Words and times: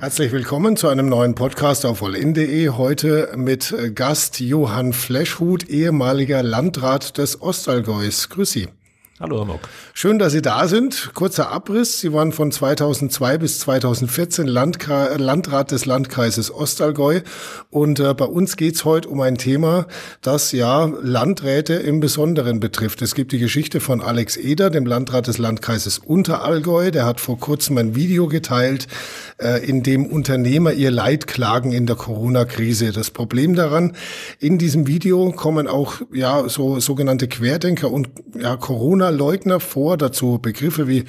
Herzlich 0.00 0.30
willkommen 0.30 0.76
zu 0.76 0.86
einem 0.86 1.08
neuen 1.08 1.34
Podcast 1.34 1.84
auf 1.84 2.04
allin.de. 2.04 2.68
Heute 2.68 3.32
mit 3.34 3.74
Gast 3.96 4.38
Johann 4.38 4.92
Fleschhut, 4.92 5.68
ehemaliger 5.68 6.44
Landrat 6.44 7.18
des 7.18 7.42
Ostallgäus. 7.42 8.28
Grüß 8.28 8.48
Sie. 8.48 8.68
Hallo, 9.20 9.38
Herr 9.38 9.46
Mock. 9.46 9.68
Schön, 9.94 10.20
dass 10.20 10.30
Sie 10.30 10.42
da 10.42 10.68
sind. 10.68 11.10
Kurzer 11.12 11.50
Abriss. 11.50 11.98
Sie 11.98 12.12
waren 12.12 12.30
von 12.30 12.52
2002 12.52 13.38
bis 13.38 13.58
2014 13.58 14.46
Landkra 14.46 15.16
Landrat 15.16 15.72
des 15.72 15.86
Landkreises 15.86 16.54
Ostallgäu. 16.54 17.22
Und 17.68 17.98
äh, 17.98 18.14
bei 18.14 18.26
uns 18.26 18.56
geht's 18.56 18.84
heute 18.84 19.08
um 19.08 19.20
ein 19.20 19.36
Thema, 19.36 19.88
das 20.22 20.52
ja 20.52 20.84
Landräte 21.02 21.74
im 21.74 21.98
Besonderen 21.98 22.60
betrifft. 22.60 23.02
Es 23.02 23.16
gibt 23.16 23.32
die 23.32 23.40
Geschichte 23.40 23.80
von 23.80 24.00
Alex 24.02 24.36
Eder, 24.36 24.70
dem 24.70 24.86
Landrat 24.86 25.26
des 25.26 25.38
Landkreises 25.38 25.98
Unterallgäu. 25.98 26.92
Der 26.92 27.04
hat 27.04 27.20
vor 27.20 27.40
kurzem 27.40 27.76
ein 27.78 27.96
Video 27.96 28.28
geteilt, 28.28 28.86
äh, 29.38 29.68
in 29.68 29.82
dem 29.82 30.06
Unternehmer 30.06 30.74
ihr 30.74 30.92
Leid 30.92 31.26
klagen 31.26 31.72
in 31.72 31.86
der 31.86 31.96
Corona-Krise. 31.96 32.92
Das 32.92 33.10
Problem 33.10 33.56
daran, 33.56 33.96
in 34.38 34.58
diesem 34.58 34.86
Video 34.86 35.32
kommen 35.32 35.66
auch 35.66 36.02
ja 36.12 36.48
so 36.48 36.78
sogenannte 36.78 37.26
Querdenker 37.26 37.90
und 37.90 38.10
ja 38.38 38.56
Corona 38.56 39.07
Corona-Leugner 39.08 39.60
vor, 39.60 39.96
dazu 39.96 40.38
Begriffe 40.38 40.86
wie 40.86 41.04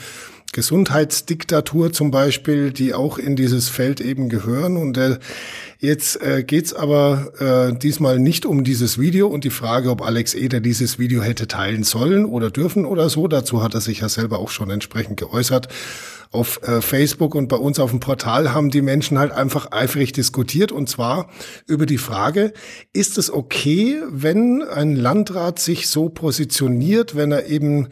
Gesundheitsdiktatur 0.51 1.91
zum 1.93 2.09
Beispiel, 2.09 2.71
die 2.71 2.95
auch 2.95 3.19
in 3.19 3.35
dieses 3.35 3.69
Feld 3.69 4.01
eben 4.01 4.29
gehören. 4.29 4.77
Und 4.77 4.97
äh, 4.97 5.19
jetzt 5.79 6.21
äh, 6.23 6.43
geht's 6.43 6.73
aber 6.73 7.33
äh, 7.39 7.77
diesmal 7.77 8.17
nicht 8.17 8.47
um 8.47 8.63
dieses 8.63 8.97
Video 8.97 9.27
und 9.27 9.43
die 9.43 9.51
Frage, 9.51 9.91
ob 9.91 10.01
Alex 10.01 10.33
Eder 10.33 10.59
dieses 10.59 10.97
Video 10.97 11.21
hätte 11.21 11.47
teilen 11.47 11.83
sollen 11.83 12.25
oder 12.25 12.49
dürfen 12.49 12.85
oder 12.85 13.09
so. 13.09 13.27
Dazu 13.27 13.61
hat 13.61 13.75
er 13.75 13.81
sich 13.81 13.99
ja 13.99 14.09
selber 14.09 14.39
auch 14.39 14.49
schon 14.49 14.71
entsprechend 14.71 15.17
geäußert 15.17 15.67
auf 16.31 16.61
äh, 16.61 16.81
Facebook 16.81 17.33
und 17.33 17.47
bei 17.47 17.55
uns 17.55 17.79
auf 17.79 17.89
dem 17.89 17.99
Portal 17.99 18.53
haben 18.53 18.69
die 18.69 18.83
Menschen 18.83 19.17
halt 19.17 19.31
einfach 19.31 19.71
eifrig 19.71 20.11
diskutiert 20.11 20.71
und 20.71 20.87
zwar 20.87 21.27
über 21.65 21.87
die 21.87 21.97
Frage, 21.97 22.53
ist 22.93 23.17
es 23.17 23.33
okay, 23.33 23.99
wenn 24.11 24.61
ein 24.61 24.95
Landrat 24.95 25.57
sich 25.57 25.89
so 25.89 26.09
positioniert, 26.09 27.15
wenn 27.15 27.31
er 27.31 27.47
eben 27.47 27.87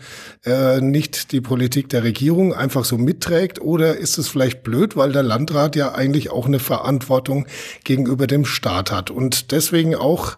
äh, 0.46 0.82
nicht 0.82 1.32
die 1.32 1.42
Politik 1.42 1.90
der 1.90 2.04
Regierung 2.04 2.54
einfach 2.54 2.86
so 2.86 3.00
mitträgt? 3.00 3.60
Oder 3.60 3.98
ist 3.98 4.20
es 4.20 4.28
vielleicht 4.28 4.62
blöd, 4.62 4.96
weil 4.96 5.12
der 5.12 5.24
Landrat 5.24 5.76
ja 5.76 5.96
eigentlich 5.96 6.30
auch 6.30 6.46
eine 6.46 6.60
Verantwortung 6.60 7.48
gegenüber 7.84 8.28
dem 8.28 8.46
Staat 8.46 8.92
hat? 8.92 9.10
Und 9.10 9.52
deswegen 9.52 9.96
auch 9.96 10.38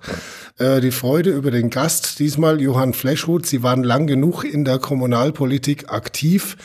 äh, 0.58 0.80
die 0.80 0.92
Freude 0.92 1.32
über 1.32 1.52
den 1.52 1.70
Gast, 1.70 2.20
diesmal 2.20 2.62
Johann 2.62 2.94
Fleschhut. 2.94 3.46
Sie 3.46 3.62
waren 3.62 3.84
lang 3.84 4.08
genug 4.08 4.46
in 4.46 4.64
der 4.64 4.80
Kommunalpolitik 4.80 5.92
aktiv 5.92 6.56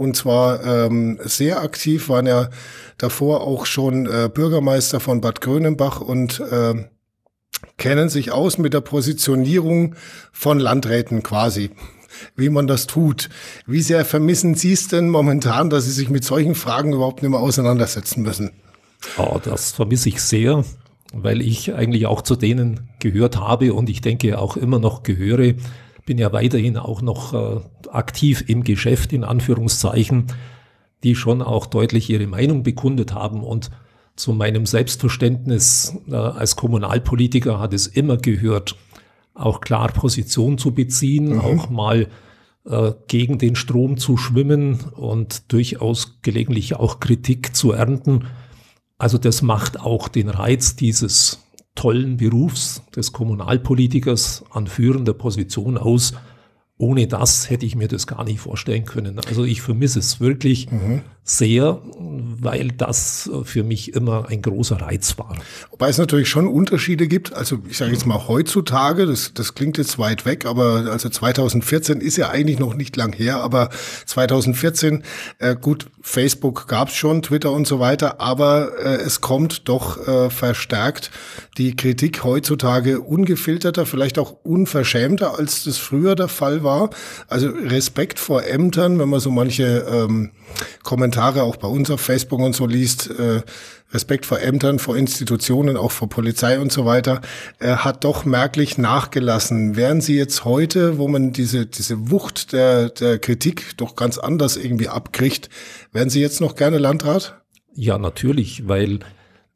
und 0.00 0.16
zwar 0.16 0.64
ähm, 0.64 1.18
sehr 1.22 1.60
aktiv, 1.60 2.08
waren 2.08 2.26
ja 2.26 2.48
davor 2.96 3.42
auch 3.42 3.66
schon 3.66 4.06
äh, 4.06 4.30
Bürgermeister 4.32 4.98
von 4.98 5.20
Bad 5.20 5.42
Grönenbach 5.42 6.00
und 6.00 6.40
äh, 6.40 6.86
kennen 7.76 8.08
sich 8.08 8.32
aus 8.32 8.56
mit 8.56 8.72
der 8.72 8.80
Positionierung 8.80 9.94
von 10.32 10.58
Landräten 10.58 11.22
quasi 11.22 11.70
wie 12.36 12.50
man 12.50 12.66
das 12.66 12.86
tut. 12.86 13.30
Wie 13.66 13.80
sehr 13.80 14.04
vermissen 14.04 14.54
Sie 14.54 14.72
es 14.72 14.88
denn 14.88 15.08
momentan, 15.08 15.70
dass 15.70 15.84
Sie 15.84 15.92
sich 15.92 16.10
mit 16.10 16.22
solchen 16.24 16.54
Fragen 16.54 16.92
überhaupt 16.92 17.22
nicht 17.22 17.30
mehr 17.30 17.40
auseinandersetzen 17.40 18.22
müssen? 18.22 18.50
Oh, 19.16 19.38
das 19.42 19.72
vermisse 19.72 20.10
ich 20.10 20.20
sehr, 20.20 20.64
weil 21.14 21.40
ich 21.40 21.72
eigentlich 21.72 22.06
auch 22.06 22.20
zu 22.20 22.36
denen 22.36 22.90
gehört 22.98 23.38
habe 23.38 23.72
und 23.72 23.88
ich 23.88 24.02
denke 24.02 24.38
auch 24.38 24.58
immer 24.58 24.78
noch 24.78 25.02
gehöre, 25.02 25.54
bin 26.04 26.18
ja 26.18 26.32
weiterhin 26.32 26.76
auch 26.76 27.02
noch 27.02 27.34
äh, 27.34 27.60
aktiv 27.90 28.44
im 28.46 28.64
Geschäft, 28.64 29.12
in 29.12 29.24
Anführungszeichen, 29.24 30.26
die 31.02 31.14
schon 31.14 31.42
auch 31.42 31.66
deutlich 31.66 32.10
ihre 32.10 32.26
Meinung 32.26 32.62
bekundet 32.62 33.14
haben. 33.14 33.42
Und 33.42 33.70
zu 34.16 34.32
meinem 34.32 34.66
Selbstverständnis 34.66 35.96
äh, 36.08 36.14
als 36.14 36.56
Kommunalpolitiker 36.56 37.58
hat 37.58 37.72
es 37.72 37.86
immer 37.86 38.16
gehört, 38.16 38.76
auch 39.34 39.60
klar 39.60 39.88
Position 39.88 40.58
zu 40.58 40.72
beziehen, 40.72 41.34
mhm. 41.34 41.40
auch 41.40 41.70
mal 41.70 42.08
äh, 42.64 42.92
gegen 43.08 43.38
den 43.38 43.56
Strom 43.56 43.96
zu 43.96 44.16
schwimmen 44.16 44.80
und 44.96 45.52
durchaus 45.52 46.18
gelegentlich 46.22 46.76
auch 46.76 47.00
Kritik 47.00 47.56
zu 47.56 47.72
ernten. 47.72 48.26
Also 48.98 49.16
das 49.16 49.40
macht 49.40 49.80
auch 49.80 50.08
den 50.08 50.28
Reiz 50.28 50.76
dieses 50.76 51.42
tollen 51.74 52.16
Berufs 52.16 52.82
des 52.94 53.12
Kommunalpolitikers 53.12 54.44
an 54.50 54.66
führender 54.66 55.14
Position 55.14 55.78
aus. 55.78 56.14
Ohne 56.80 57.06
das 57.06 57.50
hätte 57.50 57.66
ich 57.66 57.76
mir 57.76 57.88
das 57.88 58.06
gar 58.06 58.24
nicht 58.24 58.40
vorstellen 58.40 58.86
können. 58.86 59.20
Also 59.28 59.44
ich 59.44 59.60
vermisse 59.60 59.98
es 59.98 60.18
wirklich 60.18 60.70
mhm. 60.70 61.02
sehr, 61.24 61.78
weil 61.98 62.68
das 62.68 63.30
für 63.44 63.62
mich 63.64 63.92
immer 63.92 64.30
ein 64.30 64.40
großer 64.40 64.80
Reiz 64.80 65.18
war. 65.18 65.36
Wobei 65.70 65.90
es 65.90 65.98
natürlich 65.98 66.30
schon 66.30 66.48
Unterschiede 66.48 67.06
gibt. 67.06 67.34
Also 67.34 67.58
ich 67.68 67.76
sage 67.76 67.92
jetzt 67.92 68.06
mal 68.06 68.28
heutzutage, 68.28 69.04
das, 69.04 69.34
das 69.34 69.54
klingt 69.54 69.76
jetzt 69.76 69.98
weit 69.98 70.24
weg, 70.24 70.46
aber 70.46 70.86
also 70.90 71.10
2014 71.10 72.00
ist 72.00 72.16
ja 72.16 72.30
eigentlich 72.30 72.58
noch 72.58 72.72
nicht 72.72 72.96
lang 72.96 73.12
her, 73.12 73.42
aber 73.42 73.68
2014, 74.06 75.02
äh, 75.38 75.56
gut, 75.56 75.84
Facebook 76.00 76.66
gab 76.66 76.88
es 76.88 76.94
schon, 76.94 77.20
Twitter 77.20 77.52
und 77.52 77.66
so 77.66 77.78
weiter, 77.78 78.22
aber 78.22 78.70
äh, 78.82 79.02
es 79.02 79.20
kommt 79.20 79.68
doch 79.68 80.08
äh, 80.08 80.30
verstärkt 80.30 81.10
die 81.58 81.76
Kritik 81.76 82.24
heutzutage 82.24 83.02
ungefilterter, 83.02 83.84
vielleicht 83.84 84.18
auch 84.18 84.34
unverschämter, 84.44 85.38
als 85.38 85.64
das 85.64 85.76
früher 85.76 86.14
der 86.14 86.28
Fall 86.28 86.64
war. 86.64 86.69
Also 87.28 87.48
Respekt 87.48 88.18
vor 88.18 88.44
Ämtern, 88.44 88.98
wenn 88.98 89.08
man 89.08 89.20
so 89.20 89.30
manche 89.30 89.86
ähm, 89.90 90.30
Kommentare 90.82 91.42
auch 91.42 91.56
bei 91.56 91.68
uns 91.68 91.90
auf 91.90 92.00
Facebook 92.00 92.40
und 92.40 92.54
so 92.54 92.66
liest, 92.66 93.10
äh, 93.10 93.42
Respekt 93.92 94.26
vor 94.26 94.40
Ämtern, 94.40 94.78
vor 94.78 94.96
Institutionen, 94.96 95.76
auch 95.76 95.90
vor 95.90 96.08
Polizei 96.08 96.60
und 96.60 96.70
so 96.70 96.84
weiter, 96.84 97.20
äh, 97.58 97.68
hat 97.68 98.04
doch 98.04 98.24
merklich 98.24 98.78
nachgelassen. 98.78 99.76
Wären 99.76 100.00
Sie 100.00 100.16
jetzt 100.16 100.44
heute, 100.44 100.98
wo 100.98 101.08
man 101.08 101.32
diese, 101.32 101.66
diese 101.66 102.10
Wucht 102.10 102.52
der, 102.52 102.90
der 102.90 103.18
Kritik 103.18 103.76
doch 103.76 103.96
ganz 103.96 104.18
anders 104.18 104.56
irgendwie 104.56 104.88
abkriegt, 104.88 105.50
wären 105.92 106.10
Sie 106.10 106.20
jetzt 106.20 106.40
noch 106.40 106.54
gerne 106.54 106.78
Landrat? 106.78 107.40
Ja, 107.74 107.98
natürlich, 107.98 108.68
weil 108.68 109.00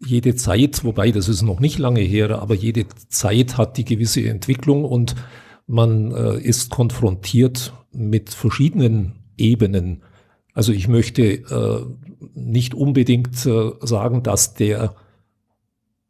jede 0.04 0.34
Zeit, 0.34 0.84
wobei 0.84 1.10
das 1.10 1.28
ist 1.28 1.42
noch 1.42 1.60
nicht 1.60 1.78
lange 1.78 2.00
her, 2.00 2.38
aber 2.40 2.54
jede 2.54 2.86
Zeit 3.08 3.56
hat 3.56 3.76
die 3.76 3.84
gewisse 3.84 4.22
Entwicklung 4.26 4.84
und 4.84 5.14
man 5.66 6.12
äh, 6.12 6.38
ist 6.38 6.70
konfrontiert 6.70 7.72
mit 7.92 8.30
verschiedenen 8.30 9.24
Ebenen. 9.36 10.02
Also 10.52 10.72
ich 10.72 10.88
möchte 10.88 11.22
äh, 11.22 11.86
nicht 12.34 12.74
unbedingt 12.74 13.44
äh, 13.46 13.70
sagen, 13.80 14.22
dass 14.22 14.54
der 14.54 14.94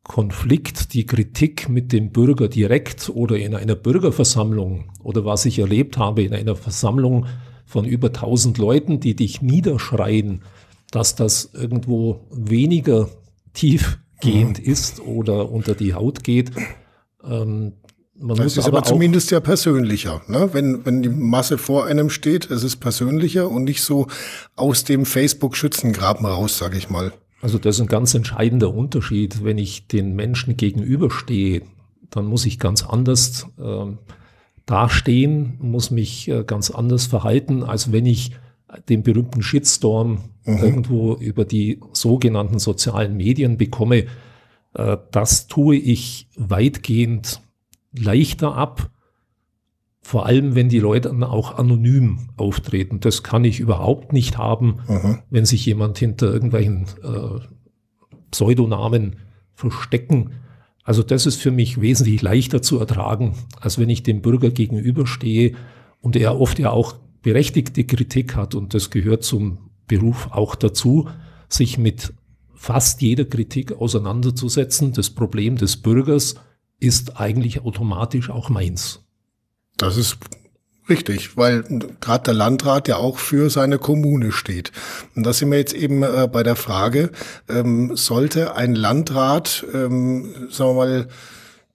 Konflikt, 0.02 0.92
die 0.92 1.06
Kritik 1.06 1.68
mit 1.70 1.92
dem 1.92 2.10
Bürger 2.10 2.48
direkt 2.48 3.08
oder 3.08 3.38
in 3.38 3.54
einer 3.54 3.74
Bürgerversammlung 3.74 4.90
oder 5.02 5.24
was 5.24 5.46
ich 5.46 5.58
erlebt 5.58 5.96
habe 5.96 6.22
in 6.22 6.34
einer 6.34 6.56
Versammlung 6.56 7.26
von 7.64 7.86
über 7.86 8.08
1000 8.08 8.58
Leuten, 8.58 9.00
die 9.00 9.16
dich 9.16 9.40
niederschreien, 9.40 10.42
dass 10.90 11.14
das 11.14 11.50
irgendwo 11.54 12.26
weniger 12.30 13.08
tiefgehend 13.54 14.58
mhm. 14.58 14.64
ist 14.64 15.00
oder 15.00 15.50
unter 15.50 15.74
die 15.74 15.94
Haut 15.94 16.22
geht. 16.22 16.52
Ähm, 17.24 17.72
man 18.18 18.36
das 18.36 18.44
muss 18.44 18.56
ist 18.58 18.66
aber, 18.66 18.78
aber 18.78 18.86
zumindest 18.86 19.30
ja 19.30 19.40
persönlicher. 19.40 20.22
Ne? 20.28 20.50
Wenn, 20.52 20.84
wenn 20.86 21.02
die 21.02 21.08
Masse 21.08 21.58
vor 21.58 21.86
einem 21.86 22.10
steht, 22.10 22.50
es 22.50 22.62
ist 22.62 22.76
persönlicher 22.76 23.50
und 23.50 23.64
nicht 23.64 23.82
so 23.82 24.06
aus 24.56 24.84
dem 24.84 25.04
Facebook-Schützengraben 25.04 26.26
raus, 26.26 26.58
sage 26.58 26.78
ich 26.78 26.90
mal. 26.90 27.12
Also 27.42 27.58
das 27.58 27.76
ist 27.76 27.82
ein 27.82 27.88
ganz 27.88 28.14
entscheidender 28.14 28.72
Unterschied. 28.72 29.44
Wenn 29.44 29.58
ich 29.58 29.86
den 29.88 30.14
Menschen 30.14 30.56
gegenüberstehe, 30.56 31.62
dann 32.10 32.26
muss 32.26 32.46
ich 32.46 32.58
ganz 32.58 32.84
anders 32.84 33.46
äh, 33.58 33.86
dastehen, 34.64 35.58
muss 35.60 35.90
mich 35.90 36.28
äh, 36.28 36.44
ganz 36.44 36.70
anders 36.70 37.06
verhalten, 37.06 37.62
als 37.62 37.92
wenn 37.92 38.06
ich 38.06 38.32
den 38.88 39.02
berühmten 39.02 39.42
Shitstorm 39.42 40.30
mhm. 40.44 40.58
irgendwo 40.58 41.14
über 41.14 41.44
die 41.44 41.80
sogenannten 41.92 42.58
sozialen 42.58 43.16
Medien 43.16 43.58
bekomme. 43.58 44.06
Äh, 44.74 44.96
das 45.10 45.46
tue 45.46 45.76
ich 45.76 46.28
weitgehend 46.36 47.40
leichter 47.96 48.54
ab, 48.54 48.90
vor 50.00 50.26
allem 50.26 50.54
wenn 50.54 50.68
die 50.68 50.80
Leute 50.80 51.08
dann 51.08 51.24
auch 51.24 51.56
anonym 51.56 52.28
auftreten. 52.36 53.00
Das 53.00 53.22
kann 53.22 53.44
ich 53.44 53.60
überhaupt 53.60 54.12
nicht 54.12 54.36
haben, 54.36 54.80
mhm. 54.86 55.18
wenn 55.30 55.46
sich 55.46 55.64
jemand 55.64 55.96
hinter 55.98 56.32
irgendwelchen 56.32 56.86
äh, 57.02 57.40
Pseudonamen 58.30 59.16
verstecken. 59.54 60.32
Also 60.82 61.02
das 61.02 61.24
ist 61.24 61.40
für 61.40 61.50
mich 61.50 61.80
wesentlich 61.80 62.20
leichter 62.20 62.60
zu 62.60 62.78
ertragen, 62.78 63.34
als 63.60 63.78
wenn 63.78 63.88
ich 63.88 64.02
dem 64.02 64.20
Bürger 64.20 64.50
gegenüberstehe 64.50 65.54
und 66.02 66.16
er 66.16 66.38
oft 66.38 66.58
ja 66.58 66.70
auch 66.70 66.96
berechtigte 67.22 67.84
Kritik 67.84 68.36
hat 68.36 68.54
und 68.54 68.74
das 68.74 68.90
gehört 68.90 69.24
zum 69.24 69.70
Beruf 69.86 70.28
auch 70.30 70.54
dazu, 70.54 71.08
sich 71.48 71.78
mit 71.78 72.12
fast 72.54 73.00
jeder 73.00 73.24
Kritik 73.24 73.72
auseinanderzusetzen. 73.72 74.92
Das 74.92 75.10
Problem 75.10 75.56
des 75.56 75.78
Bürgers 75.78 76.34
ist 76.86 77.20
eigentlich 77.20 77.62
automatisch 77.62 78.30
auch 78.30 78.48
meins. 78.48 79.00
Das 79.76 79.96
ist 79.96 80.18
Richtig, 80.86 81.38
weil 81.38 81.62
gerade 82.00 82.24
der 82.24 82.34
Landrat 82.34 82.88
ja 82.88 82.96
auch 82.96 83.16
für 83.16 83.48
seine 83.48 83.78
Kommune 83.78 84.32
steht. 84.32 84.70
Und 85.16 85.24
da 85.24 85.32
sind 85.32 85.50
wir 85.50 85.56
jetzt 85.56 85.72
eben 85.72 86.02
äh, 86.02 86.28
bei 86.30 86.42
der 86.42 86.56
Frage, 86.56 87.10
ähm, 87.48 87.96
sollte 87.96 88.54
ein 88.54 88.74
Landrat, 88.74 89.64
ähm, 89.72 90.48
sagen 90.50 90.70
wir 90.70 90.74
mal, 90.74 91.08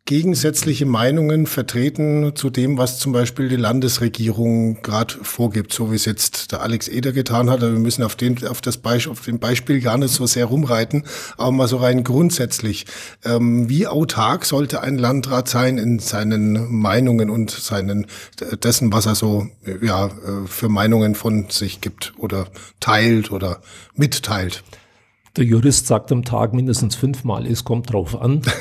gegensätzliche 0.10 0.88
Meinungen 0.88 1.46
vertreten 1.46 2.32
zu 2.34 2.50
dem, 2.50 2.80
was 2.80 2.98
zum 2.98 3.12
Beispiel 3.12 3.48
die 3.48 3.58
Landesregierung 3.58 4.82
gerade 4.82 5.14
vorgibt, 5.22 5.72
so 5.72 5.92
wie 5.92 5.98
es 5.98 6.06
jetzt 6.06 6.52
der 6.52 6.64
Alex 6.64 6.88
Eder 6.88 7.12
getan 7.12 7.48
hat. 7.48 7.62
Aber 7.62 7.74
wir 7.74 7.80
müssen 7.80 8.02
auf, 8.02 8.16
den, 8.16 8.44
auf, 8.48 8.60
das 8.60 8.78
Beispiel, 8.78 9.12
auf 9.12 9.22
dem 9.22 9.38
Beispiel 9.38 9.82
gar 9.82 10.00
nicht 10.00 10.12
so 10.12 10.26
sehr 10.26 10.46
rumreiten, 10.46 11.04
aber 11.38 11.52
mal 11.52 11.68
so 11.68 11.78
rein 11.78 12.04
grundsätzlich. 12.04 12.88
Ähm, 13.24 13.70
wie 13.70 13.86
autark 13.86 14.46
sollte 14.46 14.82
ein 14.82 14.98
Landrat 14.98 15.48
sein 15.48 15.78
in 15.78 16.00
seinen 16.00 16.74
Meinungen 16.74 17.30
und 17.30 17.52
seinen 17.52 18.08
dessen, 18.64 18.92
was 18.92 19.06
er 19.06 19.14
so 19.14 19.46
ja, 19.80 20.10
für 20.48 20.70
Meinungen 20.70 21.14
von 21.14 21.52
sich 21.52 21.82
gibt 21.82 22.14
oder 22.18 22.48
teilt 22.80 23.32
oder 23.32 23.62
mitteilt? 23.94 24.64
Der 25.38 25.46
Jurist 25.46 25.86
sagt 25.86 26.12
am 26.12 26.26
Tag 26.26 26.56
mindestens 26.56 26.96
fünfmal, 26.96 27.46
es 27.46 27.64
kommt 27.64 27.94
drauf 27.94 28.20
an. 28.20 28.42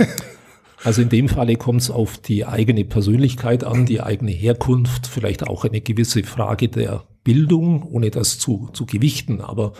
Also 0.84 1.02
in 1.02 1.08
dem 1.08 1.28
Falle 1.28 1.56
kommt 1.56 1.80
es 1.80 1.90
auf 1.90 2.19
die 2.19 2.46
eigene 2.46 2.84
Persönlichkeit 2.84 3.64
an, 3.64 3.86
die 3.86 4.00
eigene 4.00 4.30
Herkunft, 4.30 5.06
vielleicht 5.06 5.46
auch 5.46 5.64
eine 5.64 5.80
gewisse 5.80 6.22
Frage 6.22 6.69
der 6.69 7.04
Bildung, 7.25 7.82
ohne 7.82 8.10
das 8.10 8.38
zu, 8.38 8.69
zu 8.72 8.86
gewichten. 8.86 9.40
Aber 9.40 9.72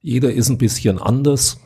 jeder 0.00 0.32
ist 0.32 0.48
ein 0.48 0.58
bisschen 0.58 0.98
anders. 0.98 1.60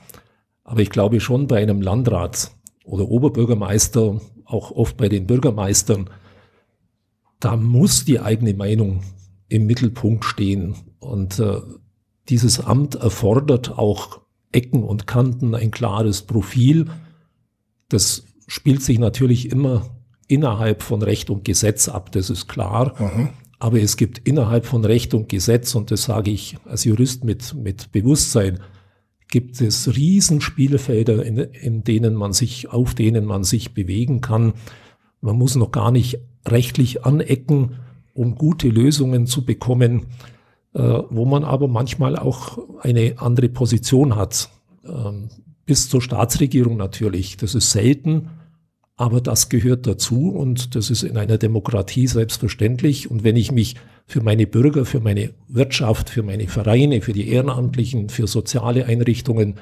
Aber 0.65 0.81
ich 0.81 0.91
glaube 0.91 1.21
schon 1.21 1.47
bei 1.47 1.61
einem 1.61 1.83
Landrat 1.83 2.51
oder 2.85 3.09
Oberbürgermeister, 3.09 4.21
auch 4.45 4.71
oft 4.71 4.97
bei 4.97 5.09
den 5.09 5.27
Bürgermeistern, 5.27 6.09
da 7.41 7.57
muss 7.57 8.05
die 8.05 8.21
eigene 8.21 8.55
Meinung 8.55 9.03
im 9.49 9.67
Mittelpunkt 9.67 10.25
stehen. 10.25 10.75
Und 10.99 11.39
äh, 11.39 11.61
dieses 12.29 12.61
Amt 12.61 12.97
erfordert 12.97 13.79
auch 13.79 14.21
Ecken 14.51 14.83
und 14.83 15.07
Kanten, 15.07 15.55
ein 15.55 15.71
klares 15.71 16.23
Profil. 16.23 16.87
Das 17.89 18.25
spielt 18.49 18.83
sich 18.83 18.99
natürlich 18.99 19.53
immer 19.53 19.87
innerhalb 20.27 20.83
von 20.83 21.03
Recht 21.03 21.31
und 21.31 21.45
Gesetz 21.45 21.89
ab, 21.89 22.11
das 22.11 22.31
ist 22.31 22.49
klar. 22.49 22.95
Mhm. 22.99 23.29
Aber 23.61 23.81
es 23.81 23.97
gibt 23.97 24.27
innerhalb 24.27 24.67
von 24.67 24.85
Recht 24.85 25.15
und 25.15 25.29
Gesetz, 25.29 25.75
und 25.75 25.91
das 25.91 26.05
sage 26.05 26.31
ich 26.31 26.57
als 26.65 26.85
Jurist 26.85 27.25
mit, 27.25 27.55
mit 27.55 27.93
Bewusstsein, 27.93 28.61
gibt 29.31 29.61
es 29.61 29.95
Riesenspielfelder, 29.95 31.25
in, 31.25 31.39
in 31.39 31.85
denen 31.85 32.15
man 32.15 32.33
sich, 32.33 32.71
auf 32.71 32.95
denen 32.95 33.25
man 33.25 33.45
sich 33.45 33.75
bewegen 33.75 34.21
kann. 34.21 34.55
Man 35.21 35.37
muss 35.37 35.55
noch 35.55 35.71
gar 35.71 35.91
nicht 35.91 36.21
rechtlich 36.47 37.05
anecken, 37.05 37.77
um 38.15 38.37
gute 38.37 38.69
Lösungen 38.69 39.27
zu 39.27 39.45
bekommen, 39.45 40.07
äh, 40.73 40.81
wo 41.11 41.25
man 41.25 41.45
aber 41.45 41.69
manchmal 41.69 42.17
auch 42.17 42.59
eine 42.81 43.17
andere 43.19 43.49
Position 43.49 44.17
hat. 44.17 44.51
Ähm, 44.85 45.29
bis 45.69 45.91
zur 45.91 46.01
Staatsregierung 46.01 46.79
natürlich. 46.79 47.37
Das 47.37 47.55
ist 47.55 47.71
selten, 47.73 48.31
aber 48.97 49.21
das 49.21 49.51
gehört 49.51 49.87
dazu 49.87 50.31
und 50.31 50.75
das 50.75 50.89
ist 50.89 51.03
in 51.03 51.19
einer 51.19 51.37
Demokratie 51.37 52.07
selbstverständlich. 52.07 53.11
Und 53.11 53.23
wenn 53.23 53.37
ich 53.37 53.53
mich 53.53 53.77
für 54.07 54.23
meine 54.23 54.47
Bürger, 54.47 54.87
für 54.87 55.01
meine 55.01 55.35
Wirtschaft, 55.47 56.09
für 56.09 56.23
meine 56.23 56.49
Vereine, 56.49 57.03
für 57.03 57.13
die 57.13 57.29
Ehrenamtlichen, 57.29 58.09
für 58.09 58.27
soziale 58.27 58.87
Einrichtungen 58.87 59.57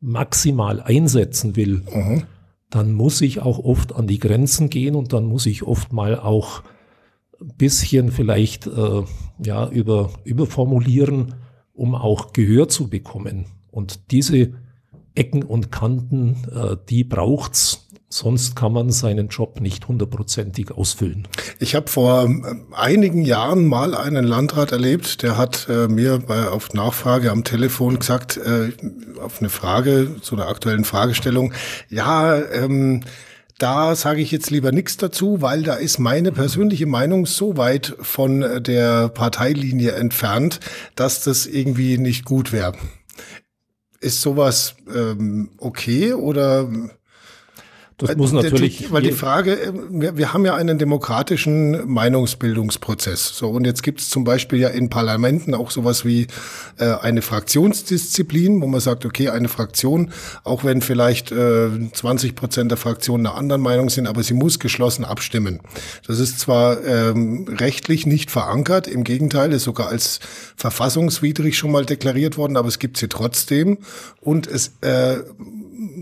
maximal 0.00 0.80
einsetzen 0.80 1.56
will, 1.56 1.82
mhm. 1.94 2.22
dann 2.70 2.94
muss 2.94 3.20
ich 3.20 3.42
auch 3.42 3.58
oft 3.58 3.94
an 3.94 4.06
die 4.06 4.18
Grenzen 4.18 4.70
gehen 4.70 4.94
und 4.94 5.12
dann 5.12 5.26
muss 5.26 5.44
ich 5.44 5.62
oft 5.62 5.92
mal 5.92 6.18
auch 6.18 6.62
ein 7.38 7.52
bisschen 7.58 8.12
vielleicht 8.12 8.66
äh, 8.66 9.02
ja 9.44 9.68
über 9.68 10.10
überformulieren, 10.24 11.34
um 11.74 11.94
auch 11.94 12.32
Gehör 12.32 12.68
zu 12.68 12.88
bekommen. 12.88 13.44
Und 13.70 14.10
diese 14.10 14.54
Ecken 15.14 15.42
und 15.42 15.72
Kanten, 15.72 16.36
äh, 16.54 16.76
die 16.88 17.04
braucht's 17.04 17.90
Sonst 18.12 18.56
kann 18.56 18.72
man 18.72 18.90
seinen 18.90 19.28
Job 19.28 19.60
nicht 19.60 19.86
hundertprozentig 19.86 20.72
ausfüllen. 20.72 21.28
Ich 21.60 21.76
habe 21.76 21.88
vor 21.88 22.24
ähm, 22.24 22.66
einigen 22.72 23.22
Jahren 23.22 23.66
mal 23.66 23.94
einen 23.94 24.24
Landrat 24.24 24.72
erlebt, 24.72 25.22
der 25.22 25.38
hat 25.38 25.68
äh, 25.68 25.86
mir 25.86 26.18
bei, 26.18 26.48
auf 26.48 26.74
Nachfrage 26.74 27.30
am 27.30 27.44
Telefon 27.44 28.00
gesagt, 28.00 28.36
äh, 28.36 28.72
auf 29.22 29.38
eine 29.38 29.48
Frage, 29.48 30.16
zu 30.22 30.34
einer 30.34 30.48
aktuellen 30.48 30.84
Fragestellung, 30.84 31.52
ja, 31.88 32.36
ähm, 32.36 33.02
da 33.58 33.94
sage 33.94 34.22
ich 34.22 34.32
jetzt 34.32 34.50
lieber 34.50 34.72
nichts 34.72 34.96
dazu, 34.96 35.40
weil 35.40 35.62
da 35.62 35.74
ist 35.74 36.00
meine 36.00 36.32
persönliche 36.32 36.86
Meinung 36.86 37.26
so 37.26 37.58
weit 37.58 37.94
von 38.00 38.40
der 38.62 39.08
Parteilinie 39.10 39.92
entfernt, 39.92 40.58
dass 40.96 41.22
das 41.22 41.46
irgendwie 41.46 41.96
nicht 41.98 42.24
gut 42.24 42.50
wäre. 42.50 42.72
Ist 44.00 44.22
sowas 44.22 44.74
ähm, 44.94 45.50
okay 45.58 46.14
oder 46.14 46.68
das 48.00 48.16
muss 48.16 48.32
natürlich. 48.32 48.90
Weil 48.90 49.02
die 49.02 49.12
Frage, 49.12 49.60
äh, 49.60 49.72
wir, 49.90 50.16
wir 50.16 50.32
haben 50.32 50.44
ja 50.44 50.54
einen 50.54 50.78
demokratischen 50.78 51.88
Meinungsbildungsprozess. 51.88 53.36
So, 53.36 53.50
und 53.50 53.66
jetzt 53.66 53.82
gibt 53.82 54.00
es 54.00 54.10
zum 54.10 54.24
Beispiel 54.24 54.58
ja 54.58 54.68
in 54.68 54.88
Parlamenten 54.88 55.54
auch 55.54 55.70
sowas 55.70 56.04
wie 56.04 56.26
äh, 56.78 56.84
eine 56.84 57.22
Fraktionsdisziplin, 57.22 58.60
wo 58.60 58.66
man 58.66 58.80
sagt, 58.80 59.04
okay, 59.04 59.28
eine 59.28 59.48
Fraktion, 59.48 60.12
auch 60.44 60.64
wenn 60.64 60.80
vielleicht 60.80 61.32
äh, 61.32 61.68
20 61.92 62.34
Prozent 62.34 62.70
der 62.70 62.78
Fraktionen 62.78 63.26
einer 63.26 63.36
anderen 63.36 63.62
Meinung 63.62 63.90
sind, 63.90 64.06
aber 64.06 64.22
sie 64.22 64.34
muss 64.34 64.58
geschlossen 64.58 65.04
abstimmen. 65.04 65.60
Das 66.06 66.18
ist 66.18 66.40
zwar 66.40 66.82
ähm, 66.84 67.46
rechtlich 67.58 68.06
nicht 68.06 68.30
verankert, 68.30 68.86
im 68.86 69.04
Gegenteil, 69.04 69.52
ist 69.52 69.64
sogar 69.64 69.88
als 69.88 70.20
verfassungswidrig 70.56 71.56
schon 71.56 71.70
mal 71.70 71.84
deklariert 71.84 72.36
worden, 72.36 72.56
aber 72.56 72.68
es 72.68 72.78
gibt 72.78 72.96
sie 72.96 73.08
trotzdem. 73.08 73.78
Und 74.20 74.46
es 74.46 74.72
äh, 74.80 75.18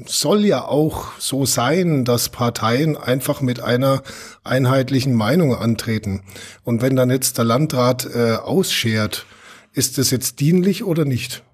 soll 0.07 0.45
ja 0.45 0.65
auch 0.65 1.13
so 1.19 1.47
sein, 1.47 1.88
dass 2.05 2.29
Parteien 2.29 2.97
einfach 2.97 3.41
mit 3.41 3.61
einer 3.61 4.03
einheitlichen 4.45 5.15
Meinung 5.15 5.55
antreten. 5.55 6.23
Und 6.65 6.83
wenn 6.83 6.97
dann 6.97 7.11
jetzt 7.11 7.39
der 7.39 7.45
Landrat 7.45 8.07
äh, 8.07 8.37
ausschert, 8.37 9.27
ist 9.73 9.99
das 9.99 10.11
jetzt 10.11 10.41
dienlich 10.41 10.85
oder 10.85 11.05
nicht? 11.05 11.45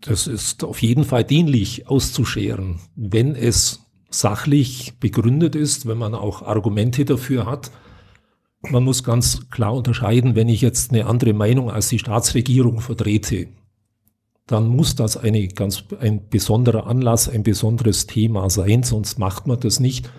Das 0.00 0.26
ist 0.26 0.64
auf 0.64 0.82
jeden 0.82 1.04
Fall 1.04 1.24
dienlich 1.24 1.88
auszuscheren, 1.88 2.80
wenn 2.96 3.34
es 3.36 3.80
sachlich 4.10 4.94
begründet 5.00 5.54
ist, 5.54 5.86
wenn 5.86 5.98
man 5.98 6.14
auch 6.14 6.42
Argumente 6.42 7.04
dafür 7.04 7.46
hat. 7.46 7.70
Man 8.62 8.84
muss 8.84 9.02
ganz 9.02 9.48
klar 9.50 9.74
unterscheiden, 9.74 10.34
wenn 10.34 10.48
ich 10.48 10.60
jetzt 10.60 10.92
eine 10.92 11.06
andere 11.06 11.32
Meinung 11.32 11.70
als 11.70 11.88
die 11.88 11.98
Staatsregierung 11.98 12.80
vertrete, 12.80 13.48
dann 14.52 14.68
muss 14.68 14.94
das 14.94 15.16
eine 15.16 15.48
ganz, 15.48 15.84
ein 16.00 16.28
besonderer 16.28 16.86
Anlass, 16.86 17.28
ein 17.28 17.42
besonderes 17.42 18.06
Thema 18.06 18.50
sein, 18.50 18.82
sonst 18.82 19.18
macht 19.18 19.46
man 19.46 19.58
das 19.58 19.80
nicht. 19.80 20.10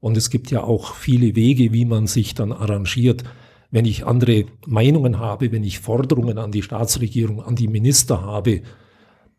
Und 0.00 0.16
es 0.16 0.30
gibt 0.30 0.50
ja 0.50 0.62
auch 0.62 0.94
viele 0.94 1.34
Wege, 1.34 1.72
wie 1.72 1.84
man 1.84 2.06
sich 2.06 2.34
dann 2.34 2.52
arrangiert. 2.52 3.24
Wenn 3.70 3.84
ich 3.84 4.06
andere 4.06 4.44
Meinungen 4.66 5.18
habe, 5.18 5.52
wenn 5.52 5.64
ich 5.64 5.80
Forderungen 5.80 6.38
an 6.38 6.52
die 6.52 6.62
Staatsregierung, 6.62 7.42
an 7.42 7.56
die 7.56 7.68
Minister 7.68 8.22
habe, 8.22 8.62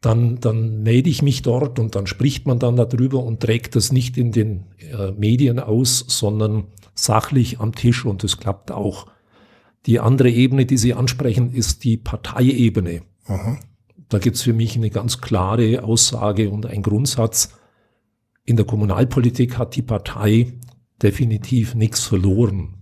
dann, 0.01 0.39
dann 0.39 0.82
melde 0.82 1.10
ich 1.10 1.22
mich 1.22 1.41
dort 1.41 1.77
und 1.77 1.96
dann 1.96 2.08
spricht 2.08 2.48
man 2.48 2.58
dann 2.58 2.75
darüber 2.75 3.24
und 3.24 3.41
trägt 3.41 3.75
das 3.75 3.91
nicht 3.91 4.18
in 4.18 4.32
den 4.32 4.65
äh, 4.79 5.12
Medien 5.12 5.60
aus, 5.60 6.06
sondern 6.08 6.65
sachlich 6.96 7.60
am 7.60 7.75
Tisch 7.75 8.06
und 8.06 8.24
es 8.24 8.38
klappt 8.38 8.72
auch. 8.72 9.08
Die 9.86 10.00
andere 10.00 10.29
Ebene, 10.29 10.65
die 10.65 10.77
Sie 10.77 10.94
ansprechen, 10.94 11.53
ist 11.53 11.84
die 11.84 11.98
Parteiebene. 11.98 13.01
Aha. 13.25 13.58
Da 14.10 14.18
gibt 14.20 14.36
es 14.36 14.42
für 14.42 14.54
mich 14.54 14.75
eine 14.75 14.89
ganz 14.89 15.22
klare 15.22 15.84
Aussage 15.84 16.50
und 16.50 16.66
ein 16.66 16.82
Grundsatz. 16.82 17.54
In 18.44 18.56
der 18.56 18.66
Kommunalpolitik 18.66 19.58
hat 19.58 19.75
die 19.75 19.84
Partei 19.84 20.54
definitiv 21.01 21.75
nichts 21.75 22.04
verloren. 22.04 22.75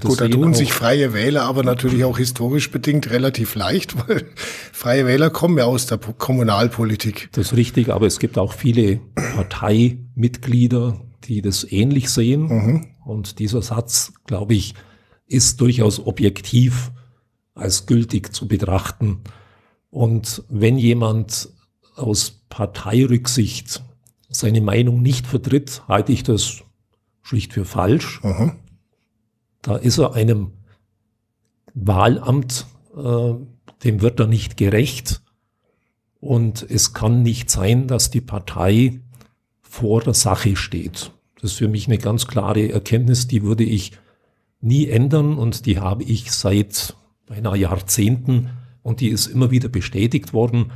Gut, 0.00 0.20
da 0.20 0.28
tun 0.28 0.52
sich 0.54 0.72
freie 0.72 1.14
Wähler 1.14 1.42
aber 1.44 1.62
natürlich 1.62 2.04
auch 2.04 2.18
historisch 2.18 2.70
bedingt 2.70 3.10
relativ 3.10 3.54
leicht, 3.54 3.96
weil 4.08 4.26
freie 4.72 5.06
Wähler 5.06 5.30
kommen 5.30 5.58
ja 5.58 5.64
aus 5.64 5.86
der 5.86 5.98
Kommunalpolitik. 5.98 7.30
Das 7.32 7.46
ist 7.46 7.56
richtig, 7.56 7.88
aber 7.88 8.06
es 8.06 8.18
gibt 8.18 8.38
auch 8.38 8.52
viele 8.52 9.00
Parteimitglieder, 9.14 11.00
die 11.24 11.42
das 11.42 11.64
ähnlich 11.64 12.10
sehen. 12.10 12.42
Mhm. 12.42 12.86
Und 13.04 13.38
dieser 13.38 13.62
Satz, 13.62 14.12
glaube 14.26 14.54
ich, 14.54 14.74
ist 15.26 15.60
durchaus 15.60 15.98
objektiv 16.06 16.92
als 17.54 17.86
gültig 17.86 18.34
zu 18.34 18.46
betrachten. 18.46 19.22
Und 19.90 20.42
wenn 20.48 20.78
jemand 20.78 21.48
aus 21.96 22.42
Parteirücksicht 22.48 23.82
seine 24.28 24.60
Meinung 24.60 25.02
nicht 25.02 25.26
vertritt, 25.26 25.82
halte 25.88 26.12
ich 26.12 26.22
das 26.22 26.62
schlicht 27.22 27.52
für 27.52 27.64
falsch. 27.64 28.20
Aha. 28.22 28.56
Da 29.62 29.76
ist 29.76 29.98
er 29.98 30.14
einem 30.14 30.52
Wahlamt, 31.74 32.66
äh, 32.96 33.34
dem 33.84 34.00
wird 34.00 34.20
er 34.20 34.26
nicht 34.26 34.56
gerecht. 34.56 35.22
Und 36.20 36.66
es 36.68 36.92
kann 36.94 37.22
nicht 37.22 37.50
sein, 37.50 37.86
dass 37.86 38.10
die 38.10 38.20
Partei 38.20 39.00
vor 39.60 40.00
der 40.02 40.14
Sache 40.14 40.56
steht. 40.56 41.12
Das 41.40 41.52
ist 41.52 41.58
für 41.58 41.68
mich 41.68 41.86
eine 41.86 41.98
ganz 41.98 42.26
klare 42.26 42.72
Erkenntnis, 42.72 43.28
die 43.28 43.42
würde 43.42 43.64
ich 43.64 43.92
nie 44.60 44.88
ändern 44.88 45.38
und 45.38 45.66
die 45.66 45.78
habe 45.78 46.02
ich 46.02 46.32
seit 46.32 46.96
beinahe 47.26 47.56
Jahrzehnten 47.56 48.50
und 48.88 49.00
die 49.00 49.08
ist 49.08 49.26
immer 49.26 49.50
wieder 49.50 49.68
bestätigt 49.68 50.32
worden. 50.32 50.72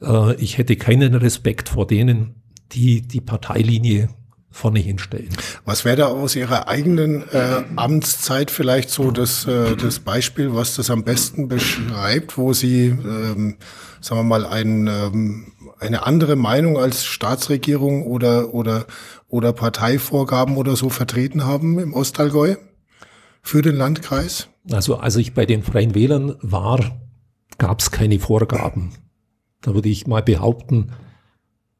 Äh, 0.00 0.34
ich 0.36 0.58
hätte 0.58 0.76
keinen 0.76 1.14
Respekt 1.14 1.68
vor 1.68 1.86
denen, 1.86 2.36
die 2.72 3.02
die 3.02 3.20
Parteilinie 3.20 4.08
vorne 4.50 4.78
hinstellen. 4.78 5.30
Was 5.64 5.84
wäre 5.84 5.96
da 5.96 6.06
aus 6.06 6.36
Ihrer 6.36 6.68
eigenen 6.68 7.22
äh, 7.30 7.62
Amtszeit 7.76 8.50
vielleicht 8.50 8.90
so 8.90 9.10
das, 9.10 9.46
äh, 9.46 9.76
das 9.76 9.98
Beispiel, 10.00 10.54
was 10.54 10.76
das 10.76 10.90
am 10.90 11.04
besten 11.04 11.48
beschreibt, 11.48 12.36
wo 12.36 12.52
Sie, 12.52 12.88
ähm, 12.88 13.56
sagen 14.00 14.20
wir 14.20 14.24
mal, 14.24 14.46
ein, 14.46 14.86
ähm, 14.86 15.52
eine 15.80 16.06
andere 16.06 16.36
Meinung 16.36 16.76
als 16.76 17.04
Staatsregierung 17.04 18.06
oder, 18.06 18.52
oder, 18.52 18.86
oder 19.28 19.52
Parteivorgaben 19.52 20.56
oder 20.56 20.76
so 20.76 20.90
vertreten 20.90 21.44
haben 21.44 21.78
im 21.78 21.94
Ostallgäu 21.94 22.56
für 23.42 23.62
den 23.62 23.76
Landkreis? 23.76 24.48
Also 24.70 24.96
als 24.96 25.16
ich 25.16 25.34
bei 25.34 25.46
den 25.46 25.62
Freien 25.62 25.94
Wählern 25.94 26.36
war, 26.42 27.01
gab 27.58 27.80
es 27.80 27.90
keine 27.90 28.18
Vorgaben. 28.18 28.92
Da 29.60 29.74
würde 29.74 29.88
ich 29.88 30.06
mal 30.06 30.22
behaupten, 30.22 30.92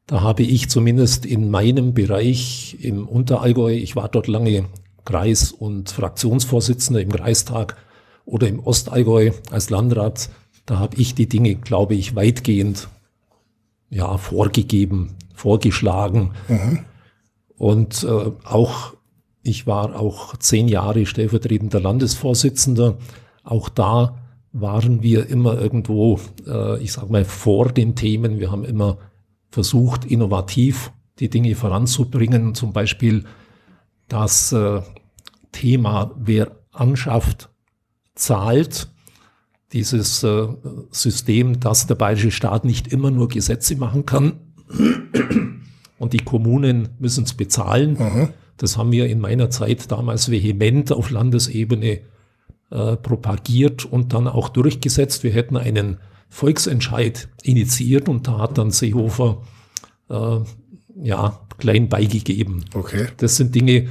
da 0.07 0.21
habe 0.21 0.43
ich 0.43 0.69
zumindest 0.69 1.25
in 1.25 1.49
meinem 1.49 1.93
Bereich 1.93 2.77
im 2.81 3.07
Unterallgäu, 3.07 3.73
ich 3.73 3.95
war 3.95 4.09
dort 4.09 4.27
lange 4.27 4.65
Kreis- 5.05 5.51
und 5.51 5.91
Fraktionsvorsitzender 5.91 7.01
im 7.01 7.11
Kreistag 7.11 7.77
oder 8.25 8.47
im 8.47 8.59
Ostallgäu 8.59 9.31
als 9.51 9.69
Landrat, 9.69 10.29
da 10.65 10.79
habe 10.79 10.97
ich 10.97 11.13
die 11.15 11.27
Dinge, 11.27 11.55
glaube 11.55 11.95
ich, 11.95 12.15
weitgehend 12.15 12.87
ja, 13.89 14.17
vorgegeben, 14.17 15.15
vorgeschlagen. 15.33 16.31
Mhm. 16.47 16.79
Und 17.57 18.03
äh, 18.03 18.31
auch, 18.43 18.93
ich 19.41 19.67
war 19.67 19.99
auch 19.99 20.37
zehn 20.37 20.67
Jahre 20.67 21.05
stellvertretender 21.05 21.79
Landesvorsitzender. 21.79 22.97
Auch 23.43 23.69
da 23.69 24.22
waren 24.53 25.01
wir 25.01 25.27
immer 25.27 25.59
irgendwo, 25.59 26.19
äh, 26.47 26.81
ich 26.81 26.93
sage 26.93 27.11
mal, 27.11 27.25
vor 27.25 27.69
den 27.71 27.95
Themen. 27.95 28.39
Wir 28.39 28.51
haben 28.51 28.63
immer 28.63 28.99
versucht, 29.49 30.05
innovativ 30.05 30.91
die 31.19 31.29
Dinge 31.29 31.55
voranzubringen. 31.55 32.55
Zum 32.55 32.71
Beispiel 32.71 33.25
das 34.07 34.51
äh, 34.51 34.81
Thema, 35.51 36.11
wer 36.17 36.51
anschafft, 36.71 37.49
zahlt. 38.15 38.89
Dieses 39.73 40.23
äh, 40.23 40.47
System, 40.91 41.59
dass 41.59 41.87
der 41.87 41.95
bayerische 41.95 42.29
Staat 42.29 42.63
nicht 42.63 42.87
immer 42.87 43.09
nur 43.09 43.27
Gesetze 43.27 43.75
machen 43.75 44.05
kann 44.05 44.33
und 45.97 46.13
die 46.13 46.19
Kommunen 46.19 46.89
müssen 46.99 47.23
es 47.23 47.33
bezahlen. 47.33 47.97
Mhm. 47.97 48.29
Das 48.57 48.77
haben 48.77 48.91
wir 48.91 49.07
in 49.07 49.19
meiner 49.19 49.49
Zeit 49.49 49.91
damals 49.91 50.29
vehement 50.29 50.91
auf 50.91 51.09
Landesebene 51.09 52.01
äh, 52.73 52.97
propagiert 52.97 53.85
und 53.85 54.13
dann 54.13 54.27
auch 54.27 54.49
durchgesetzt. 54.49 55.23
Wir 55.23 55.31
hätten 55.31 55.57
einen 55.57 55.97
Volksentscheid 56.27 57.29
initiiert 57.43 58.09
und 58.09 58.27
da 58.27 58.39
hat 58.39 58.57
dann 58.57 58.71
Seehofer 58.71 59.43
äh, 60.09 60.39
ja 60.95 61.39
klein 61.59 61.89
beigegeben. 61.89 62.65
Okay. 62.73 63.09
Das 63.17 63.37
sind 63.37 63.53
Dinge, 63.53 63.89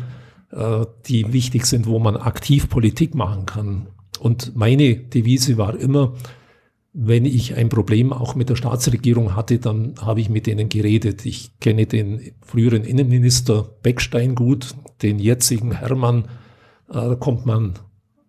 äh, 0.51 0.85
die 1.07 1.33
wichtig 1.33 1.67
sind, 1.67 1.87
wo 1.87 2.01
man 2.01 2.17
aktiv 2.17 2.69
Politik 2.69 3.15
machen 3.15 3.47
kann. 3.47 3.87
Und 4.19 4.57
meine 4.57 4.97
Devise 4.97 5.59
war 5.59 5.79
immer, 5.79 6.15
wenn 6.93 7.25
ich 7.25 7.55
ein 7.55 7.69
Problem 7.69 8.13
auch 8.13 8.35
mit 8.35 8.49
der 8.49 8.57
Staatsregierung 8.57 9.37
hatte, 9.37 9.61
dann 9.61 9.95
habe 10.01 10.21
ich 10.21 10.29
mit 10.29 10.49
denen 10.49 10.69
geredet. 10.69 11.25
Ich 11.25 11.59
kenne 11.61 11.87
den 11.87 12.33
früheren 12.45 12.83
Innenminister 12.83 13.63
Beckstein 13.83 14.35
gut, 14.35 14.75
den 15.03 15.21
jetzigen 15.21 15.71
Hermann, 15.71 16.25
äh, 16.89 16.95
da 16.95 17.15
kommt 17.15 17.47
man 17.47 17.75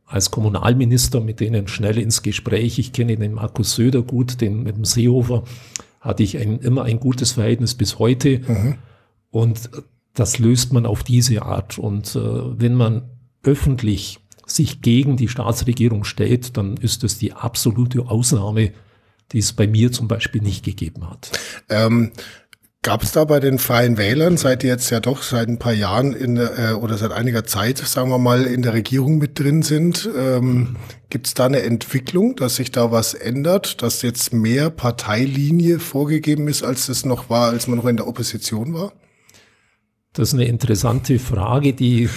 als 0.05 0.31
Kommunalminister 0.31 1.22
mit 1.22 1.39
denen 1.39 1.67
schnell 1.67 1.98
ins 1.98 2.22
Gespräch. 2.22 2.79
Ich 2.79 2.93
kenne 2.93 3.15
den 3.15 3.33
Markus 3.33 3.75
Söder 3.75 4.01
gut, 4.01 4.41
den 4.41 4.63
mit 4.63 4.75
dem 4.75 4.86
Seehofer 4.86 5.43
hatte 6.03 6.24
ich 6.24 6.38
ein, 6.38 6.60
immer 6.60 6.83
ein 6.83 7.00
gutes 7.00 7.31
Verhältnis 7.31 7.75
bis 7.75 7.98
heute. 7.98 8.39
Mhm. 8.39 8.75
Und 9.31 9.69
das 10.13 10.38
löst 10.38 10.74
man 10.74 10.86
auf 10.86 11.03
diese 11.03 11.41
Art. 11.43 11.79
Und 11.79 12.15
äh, 12.15 12.19
wenn 12.19 12.75
man 12.75 13.10
öffentlich 13.41 14.19
sich 14.45 14.81
gegen 14.81 15.17
die 15.17 15.29
Staatsregierung 15.29 16.03
stellt, 16.03 16.57
dann 16.57 16.77
ist 16.77 17.03
es 17.03 17.17
die 17.17 17.33
absolute 17.33 18.01
Ausnahme, 18.01 18.74
die 19.31 19.39
es 19.39 19.53
bei 19.53 19.65
mir 19.65 19.91
zum 19.91 20.07
Beispiel 20.07 20.41
nicht 20.41 20.65
gegeben 20.65 21.10
hat. 21.10 21.31
Ähm, 21.69 22.12
Gab 22.84 23.02
es 23.02 23.13
da 23.13 23.24
bei 23.24 23.40
den 23.40 23.60
Freien 23.60 23.98
Wählern, 23.98 24.36
seit 24.36 24.62
die 24.62 24.68
jetzt 24.68 24.90
ja 24.90 25.00
doch 25.00 25.24
seit 25.24 25.48
ein 25.48 25.58
paar 25.58 25.72
Jahren 25.72 26.12
in 26.12 26.36
äh, 26.36 26.74
oder 26.74 26.98
seit 26.98 27.13
einiger 27.13 27.46
Zeit, 27.46 27.78
sagen 27.78 28.10
wir 28.10 28.18
mal, 28.18 28.44
in 28.44 28.62
der 28.62 28.74
Regierung 28.74 29.20
mit 29.20 29.40
drin 29.40 29.63
sind, 29.63 30.10
ähm, 30.18 30.75
gibt 31.10 31.28
es 31.28 31.34
da 31.34 31.46
eine 31.46 31.62
Entwicklung, 31.62 32.36
dass 32.36 32.58
sich 32.58 32.72
da 32.72 32.92
was 32.92 33.13
ändert, 33.13 33.82
dass 33.82 34.02
jetzt 34.02 34.34
mehr 34.34 34.70
Parteilinie 34.70 35.80
vorgegeben 35.80 36.50
ist, 36.50 36.62
als 36.62 36.90
es 36.90 37.06
noch 37.06 37.30
war, 37.30 37.52
als 37.52 37.68
man 37.68 37.78
noch 37.78 37.86
in 37.86 37.96
der 37.96 38.06
Opposition 38.06 38.74
war? 38.74 38.92
Das 40.12 40.30
ist 40.30 40.34
eine 40.34 40.46
interessante 40.46 41.20
Frage, 41.20 41.72
die 41.72 42.10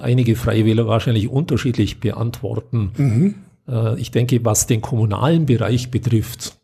einige 0.00 0.36
Freie 0.36 0.66
Wähler 0.66 0.86
wahrscheinlich 0.86 1.28
unterschiedlich 1.28 1.98
beantworten. 1.98 2.90
Mhm. 2.98 3.34
Äh, 3.66 3.98
ich 3.98 4.10
denke, 4.10 4.44
was 4.44 4.66
den 4.66 4.82
kommunalen 4.82 5.46
Bereich 5.46 5.90
betrifft, 5.90 6.58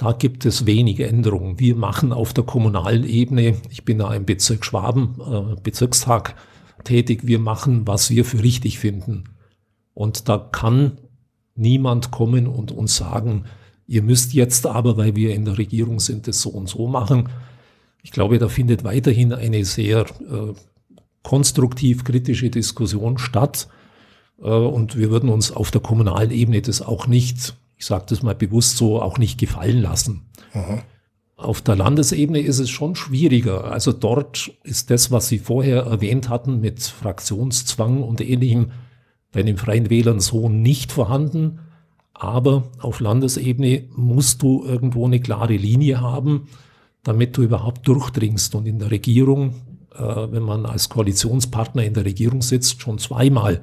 da 0.00 0.12
gibt 0.12 0.46
es 0.46 0.64
wenige 0.64 1.06
Änderungen. 1.06 1.60
Wir 1.60 1.76
machen 1.76 2.14
auf 2.14 2.32
der 2.32 2.44
kommunalen 2.44 3.04
Ebene, 3.04 3.56
ich 3.68 3.84
bin 3.84 3.98
da 3.98 4.14
im 4.14 4.24
Bezirk 4.24 4.64
Schwaben, 4.64 5.16
äh, 5.20 5.60
Bezirkstag 5.60 6.36
tätig, 6.84 7.26
wir 7.26 7.38
machen, 7.38 7.86
was 7.86 8.08
wir 8.08 8.24
für 8.24 8.42
richtig 8.42 8.78
finden. 8.78 9.24
Und 9.92 10.30
da 10.30 10.38
kann 10.38 10.96
niemand 11.54 12.10
kommen 12.10 12.46
und 12.46 12.72
uns 12.72 12.96
sagen, 12.96 13.44
ihr 13.86 14.02
müsst 14.02 14.32
jetzt 14.32 14.66
aber, 14.66 14.96
weil 14.96 15.16
wir 15.16 15.34
in 15.34 15.44
der 15.44 15.58
Regierung 15.58 16.00
sind, 16.00 16.26
das 16.28 16.40
so 16.40 16.48
und 16.48 16.66
so 16.66 16.86
machen. 16.86 17.28
Ich 18.02 18.10
glaube, 18.10 18.38
da 18.38 18.48
findet 18.48 18.84
weiterhin 18.84 19.34
eine 19.34 19.66
sehr 19.66 20.06
äh, 20.06 20.54
konstruktiv 21.22 22.04
kritische 22.04 22.48
Diskussion 22.48 23.18
statt. 23.18 23.68
Äh, 24.38 24.48
und 24.48 24.96
wir 24.96 25.10
würden 25.10 25.28
uns 25.28 25.52
auf 25.52 25.70
der 25.70 25.82
kommunalen 25.82 26.30
Ebene 26.30 26.62
das 26.62 26.80
auch 26.80 27.06
nicht 27.06 27.54
ich 27.80 27.86
sage 27.86 28.04
das 28.10 28.22
mal 28.22 28.34
bewusst 28.34 28.76
so, 28.76 29.00
auch 29.00 29.16
nicht 29.16 29.38
gefallen 29.38 29.80
lassen. 29.80 30.26
Aha. 30.52 30.82
Auf 31.38 31.62
der 31.62 31.76
Landesebene 31.76 32.38
ist 32.38 32.58
es 32.58 32.68
schon 32.68 32.94
schwieriger. 32.94 33.72
Also 33.72 33.92
dort 33.92 34.52
ist 34.64 34.90
das, 34.90 35.10
was 35.10 35.28
Sie 35.28 35.38
vorher 35.38 35.84
erwähnt 35.84 36.28
hatten 36.28 36.60
mit 36.60 36.82
Fraktionszwang 36.82 38.02
und 38.02 38.20
ähnlichem, 38.20 38.72
bei 39.32 39.42
den 39.42 39.56
Freien 39.56 39.88
Wählern 39.88 40.20
so 40.20 40.50
nicht 40.50 40.92
vorhanden. 40.92 41.60
Aber 42.12 42.64
auf 42.80 43.00
Landesebene 43.00 43.84
musst 43.96 44.42
du 44.42 44.62
irgendwo 44.62 45.06
eine 45.06 45.20
klare 45.20 45.56
Linie 45.56 46.02
haben, 46.02 46.48
damit 47.02 47.34
du 47.38 47.42
überhaupt 47.42 47.88
durchdringst. 47.88 48.54
Und 48.54 48.66
in 48.66 48.78
der 48.78 48.90
Regierung, 48.90 49.54
äh, 49.94 50.02
wenn 50.04 50.42
man 50.42 50.66
als 50.66 50.90
Koalitionspartner 50.90 51.82
in 51.82 51.94
der 51.94 52.04
Regierung 52.04 52.42
sitzt, 52.42 52.82
schon 52.82 52.98
zweimal. 52.98 53.62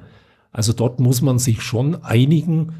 Also 0.50 0.72
dort 0.72 0.98
muss 0.98 1.22
man 1.22 1.38
sich 1.38 1.62
schon 1.62 2.02
einigen, 2.02 2.72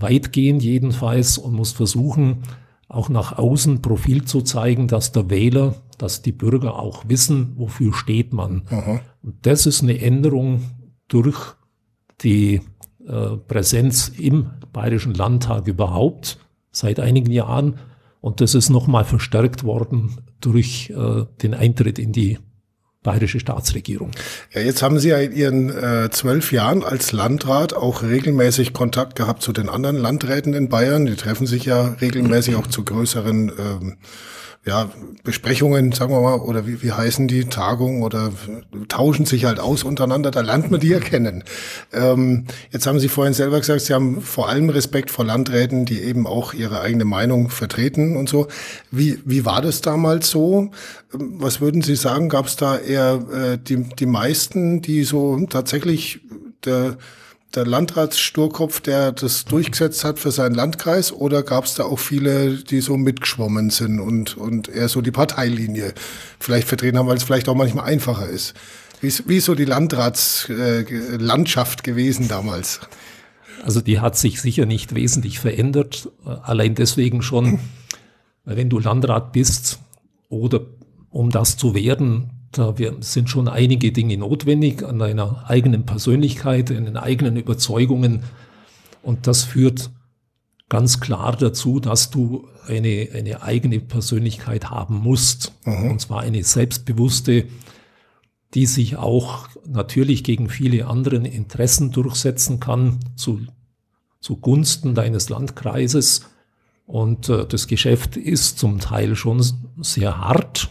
weitgehend 0.00 0.62
jedenfalls 0.62 1.38
und 1.38 1.54
muss 1.54 1.72
versuchen, 1.72 2.42
auch 2.88 3.08
nach 3.08 3.36
außen 3.36 3.82
Profil 3.82 4.24
zu 4.24 4.42
zeigen, 4.42 4.88
dass 4.88 5.12
der 5.12 5.28
Wähler, 5.28 5.74
dass 5.98 6.22
die 6.22 6.32
Bürger 6.32 6.78
auch 6.78 7.08
wissen, 7.08 7.54
wofür 7.56 7.92
steht 7.92 8.32
man. 8.32 8.62
Aha. 8.70 9.00
Und 9.22 9.44
das 9.46 9.66
ist 9.66 9.82
eine 9.82 10.00
Änderung 10.00 10.62
durch 11.08 11.56
die 12.22 12.60
äh, 13.06 13.36
Präsenz 13.48 14.08
im 14.18 14.50
Bayerischen 14.72 15.14
Landtag 15.14 15.66
überhaupt 15.66 16.38
seit 16.70 17.00
einigen 17.00 17.32
Jahren. 17.32 17.78
Und 18.20 18.40
das 18.40 18.54
ist 18.54 18.70
nochmal 18.70 19.04
verstärkt 19.04 19.64
worden 19.64 20.16
durch 20.40 20.90
äh, 20.90 21.24
den 21.42 21.54
Eintritt 21.54 21.98
in 21.98 22.12
die 22.12 22.38
bayerische 23.06 23.40
Staatsregierung. 23.40 24.10
Ja, 24.52 24.60
jetzt 24.60 24.82
haben 24.82 24.98
Sie 24.98 25.08
ja 25.10 25.18
in 25.18 25.32
Ihren 25.32 25.70
äh, 25.70 26.10
zwölf 26.10 26.52
Jahren 26.52 26.82
als 26.82 27.12
Landrat 27.12 27.72
auch 27.72 28.02
regelmäßig 28.02 28.72
Kontakt 28.72 29.16
gehabt 29.16 29.42
zu 29.42 29.52
den 29.52 29.68
anderen 29.68 29.96
Landräten 29.96 30.52
in 30.52 30.68
Bayern. 30.68 31.06
Die 31.06 31.14
treffen 31.14 31.46
sich 31.46 31.64
ja 31.64 31.94
regelmäßig 32.00 32.56
auch 32.56 32.66
zu 32.66 32.84
größeren 32.84 33.52
ähm, 33.58 33.96
ja, 34.66 34.90
Besprechungen, 35.22 35.92
sagen 35.92 36.12
wir 36.12 36.20
mal, 36.20 36.40
oder 36.40 36.66
wie, 36.66 36.82
wie 36.82 36.90
heißen 36.90 37.28
die, 37.28 37.44
Tagungen 37.44 38.02
oder 38.02 38.32
tauschen 38.88 39.24
sich 39.24 39.44
halt 39.44 39.60
aus 39.60 39.84
untereinander, 39.84 40.32
da 40.32 40.40
lernt 40.40 40.72
man 40.72 40.80
die 40.80 40.88
ja 40.88 40.98
kennen. 40.98 41.44
Ähm, 41.92 42.46
jetzt 42.72 42.86
haben 42.86 42.98
Sie 42.98 43.08
vorhin 43.08 43.32
selber 43.32 43.60
gesagt, 43.60 43.82
Sie 43.82 43.94
haben 43.94 44.20
vor 44.22 44.48
allem 44.48 44.68
Respekt 44.68 45.12
vor 45.12 45.24
Landräten, 45.24 45.84
die 45.84 46.00
eben 46.00 46.26
auch 46.26 46.52
ihre 46.52 46.80
eigene 46.80 47.04
Meinung 47.04 47.48
vertreten 47.48 48.16
und 48.16 48.28
so. 48.28 48.48
Wie, 48.90 49.20
wie 49.24 49.44
war 49.44 49.62
das 49.62 49.82
damals 49.82 50.30
so? 50.30 50.72
Was 51.12 51.60
würden 51.60 51.82
Sie 51.82 51.94
sagen, 51.94 52.28
gab 52.28 52.46
es 52.46 52.56
da 52.56 52.76
eher 52.76 52.95
äh, 52.98 53.58
die, 53.58 53.82
die 53.82 54.06
meisten, 54.06 54.82
die 54.82 55.04
so 55.04 55.38
tatsächlich 55.46 56.20
der 56.64 56.98
der 57.56 57.66
Landratssturkopf, 57.66 58.80
der 58.80 59.10
das 59.12 59.44
durchgesetzt 59.46 60.04
hat 60.04 60.18
für 60.18 60.30
seinen 60.30 60.54
Landkreis, 60.54 61.10
oder 61.12 61.42
gab 61.42 61.64
es 61.64 61.72
da 61.74 61.84
auch 61.84 61.98
viele, 61.98 62.58
die 62.58 62.82
so 62.82 62.98
mitgeschwommen 62.98 63.70
sind 63.70 64.00
und, 64.00 64.36
und 64.36 64.68
eher 64.68 64.88
so 64.88 65.00
die 65.00 65.10
Parteilinie 65.10 65.94
vielleicht 66.38 66.68
vertreten 66.68 66.98
haben, 66.98 67.08
weil 67.08 67.16
es 67.16 67.22
vielleicht 67.22 67.48
auch 67.48 67.54
manchmal 67.54 67.86
einfacher 67.86 68.28
ist? 68.28 68.52
Wie, 69.00 69.10
wie 69.26 69.38
ist 69.38 69.46
so 69.46 69.54
die 69.54 69.64
Landratslandschaft 69.64 71.80
äh, 71.80 71.82
gewesen 71.82 72.28
damals? 72.28 72.80
Also 73.64 73.80
die 73.80 74.00
hat 74.00 74.18
sich 74.18 74.42
sicher 74.42 74.66
nicht 74.66 74.94
wesentlich 74.94 75.40
verändert. 75.40 76.10
Allein 76.24 76.74
deswegen 76.74 77.22
schon, 77.22 77.58
wenn 78.44 78.68
du 78.68 78.78
Landrat 78.78 79.32
bist 79.32 79.78
oder 80.28 80.60
um 81.10 81.30
das 81.30 81.56
zu 81.56 81.74
werden, 81.74 82.35
da 82.58 82.74
sind 83.00 83.28
schon 83.28 83.48
einige 83.48 83.92
Dinge 83.92 84.16
notwendig 84.16 84.82
an 84.82 84.98
deiner 84.98 85.48
eigenen 85.48 85.84
Persönlichkeit, 85.84 86.70
an 86.70 86.84
den 86.84 86.96
eigenen 86.96 87.36
Überzeugungen. 87.36 88.22
Und 89.02 89.26
das 89.26 89.44
führt 89.44 89.90
ganz 90.68 91.00
klar 91.00 91.36
dazu, 91.36 91.80
dass 91.80 92.10
du 92.10 92.48
eine, 92.66 93.08
eine 93.14 93.42
eigene 93.42 93.80
Persönlichkeit 93.80 94.70
haben 94.70 94.96
musst. 94.96 95.52
Mhm. 95.64 95.90
Und 95.92 96.00
zwar 96.00 96.20
eine 96.20 96.42
selbstbewusste, 96.42 97.46
die 98.54 98.66
sich 98.66 98.96
auch 98.96 99.48
natürlich 99.66 100.24
gegen 100.24 100.48
viele 100.48 100.86
anderen 100.86 101.24
Interessen 101.24 101.92
durchsetzen 101.92 102.58
kann, 102.58 103.00
zu, 103.16 103.40
zugunsten 104.20 104.94
deines 104.94 105.28
Landkreises. 105.28 106.22
Und 106.86 107.28
äh, 107.28 107.46
das 107.46 107.66
Geschäft 107.66 108.16
ist 108.16 108.58
zum 108.58 108.80
Teil 108.80 109.14
schon 109.14 109.44
sehr 109.82 110.18
hart, 110.18 110.70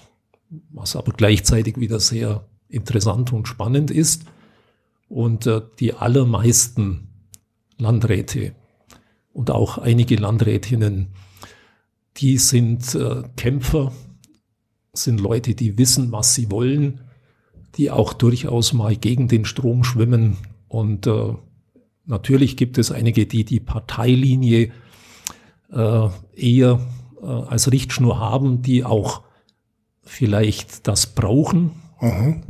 was 0.71 0.95
aber 0.95 1.12
gleichzeitig 1.13 1.79
wieder 1.79 2.00
sehr 2.00 2.47
interessant 2.67 3.33
und 3.33 3.47
spannend 3.47 3.91
ist. 3.91 4.25
Und 5.07 5.45
äh, 5.47 5.62
die 5.79 5.93
allermeisten 5.93 7.09
Landräte 7.77 8.55
und 9.33 9.51
auch 9.51 9.77
einige 9.77 10.15
Landrätinnen, 10.15 11.09
die 12.17 12.38
sind 12.38 12.95
äh, 12.95 13.24
Kämpfer, 13.35 13.91
sind 14.93 15.19
Leute, 15.19 15.55
die 15.55 15.77
wissen, 15.77 16.12
was 16.12 16.33
sie 16.33 16.50
wollen, 16.51 17.01
die 17.75 17.91
auch 17.91 18.13
durchaus 18.13 18.74
mal 18.74 18.95
gegen 18.95 19.27
den 19.27 19.45
Strom 19.45 19.83
schwimmen. 19.83 20.38
Und 20.67 21.07
äh, 21.07 21.33
natürlich 22.05 22.57
gibt 22.57 22.77
es 22.77 22.91
einige, 22.91 23.25
die 23.25 23.43
die 23.43 23.59
Parteilinie 23.59 24.71
äh, 25.71 26.09
eher 26.35 26.79
äh, 27.21 27.25
als 27.25 27.71
Richtschnur 27.71 28.19
haben, 28.19 28.62
die 28.62 28.83
auch 28.83 29.24
vielleicht 30.05 30.88
das 30.88 31.07
brauchen, 31.07 31.71
mhm. 32.00 32.43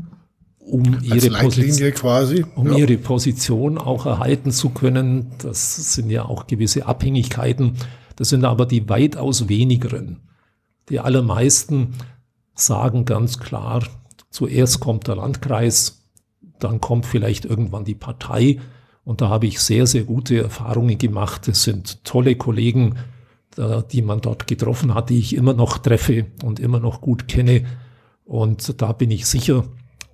um, 0.59 0.99
ihre 1.01 1.29
Position, 1.31 1.91
quasi. 1.93 2.45
um 2.55 2.71
ja. 2.71 2.77
ihre 2.77 2.97
Position 2.97 3.77
auch 3.77 4.05
erhalten 4.05 4.51
zu 4.51 4.69
können. 4.69 5.31
Das 5.39 5.93
sind 5.93 6.09
ja 6.09 6.25
auch 6.25 6.47
gewisse 6.47 6.85
Abhängigkeiten. 6.85 7.77
Das 8.15 8.29
sind 8.29 8.45
aber 8.45 8.65
die 8.65 8.87
weitaus 8.89 9.49
wenigeren. 9.49 10.21
Die 10.89 10.99
allermeisten 10.99 11.95
sagen 12.53 13.05
ganz 13.05 13.39
klar, 13.39 13.83
zuerst 14.29 14.79
kommt 14.79 15.07
der 15.07 15.15
Landkreis, 15.15 16.03
dann 16.59 16.79
kommt 16.79 17.05
vielleicht 17.05 17.45
irgendwann 17.45 17.85
die 17.85 17.95
Partei. 17.95 18.59
Und 19.03 19.21
da 19.21 19.29
habe 19.29 19.45
ich 19.45 19.59
sehr, 19.59 19.85
sehr 19.87 20.03
gute 20.03 20.41
Erfahrungen 20.41 20.97
gemacht. 20.97 21.47
Es 21.47 21.63
sind 21.63 22.03
tolle 22.03 22.35
Kollegen, 22.35 22.95
die 23.57 24.01
man 24.01 24.21
dort 24.21 24.47
getroffen 24.47 24.93
hat, 24.93 25.09
die 25.09 25.19
ich 25.19 25.35
immer 25.35 25.53
noch 25.53 25.77
treffe 25.77 26.25
und 26.43 26.59
immer 26.59 26.79
noch 26.79 27.01
gut 27.01 27.27
kenne. 27.27 27.65
Und 28.25 28.81
da 28.81 28.91
bin 28.91 29.11
ich 29.11 29.25
sicher, 29.25 29.65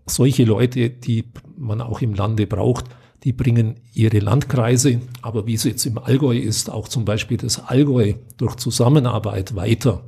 solche 0.06 0.44
Leute, 0.44 0.90
die 0.90 1.26
man 1.58 1.82
auch 1.82 2.02
im 2.02 2.14
Lande 2.14 2.48
braucht, 2.48 2.86
die 3.24 3.34
bringen 3.34 3.76
ihre 3.94 4.20
Landkreise, 4.20 5.02
aber 5.22 5.46
wie 5.46 5.54
es 5.54 5.64
jetzt 5.64 5.86
im 5.86 5.98
Allgäu 5.98 6.38
ist, 6.38 6.70
auch 6.70 6.88
zum 6.88 7.06
Beispiel 7.06 7.38
das 7.38 7.64
Allgäu 7.64 8.14
durch 8.38 8.56
Zusammenarbeit 8.56 9.56
weiter 9.56 10.04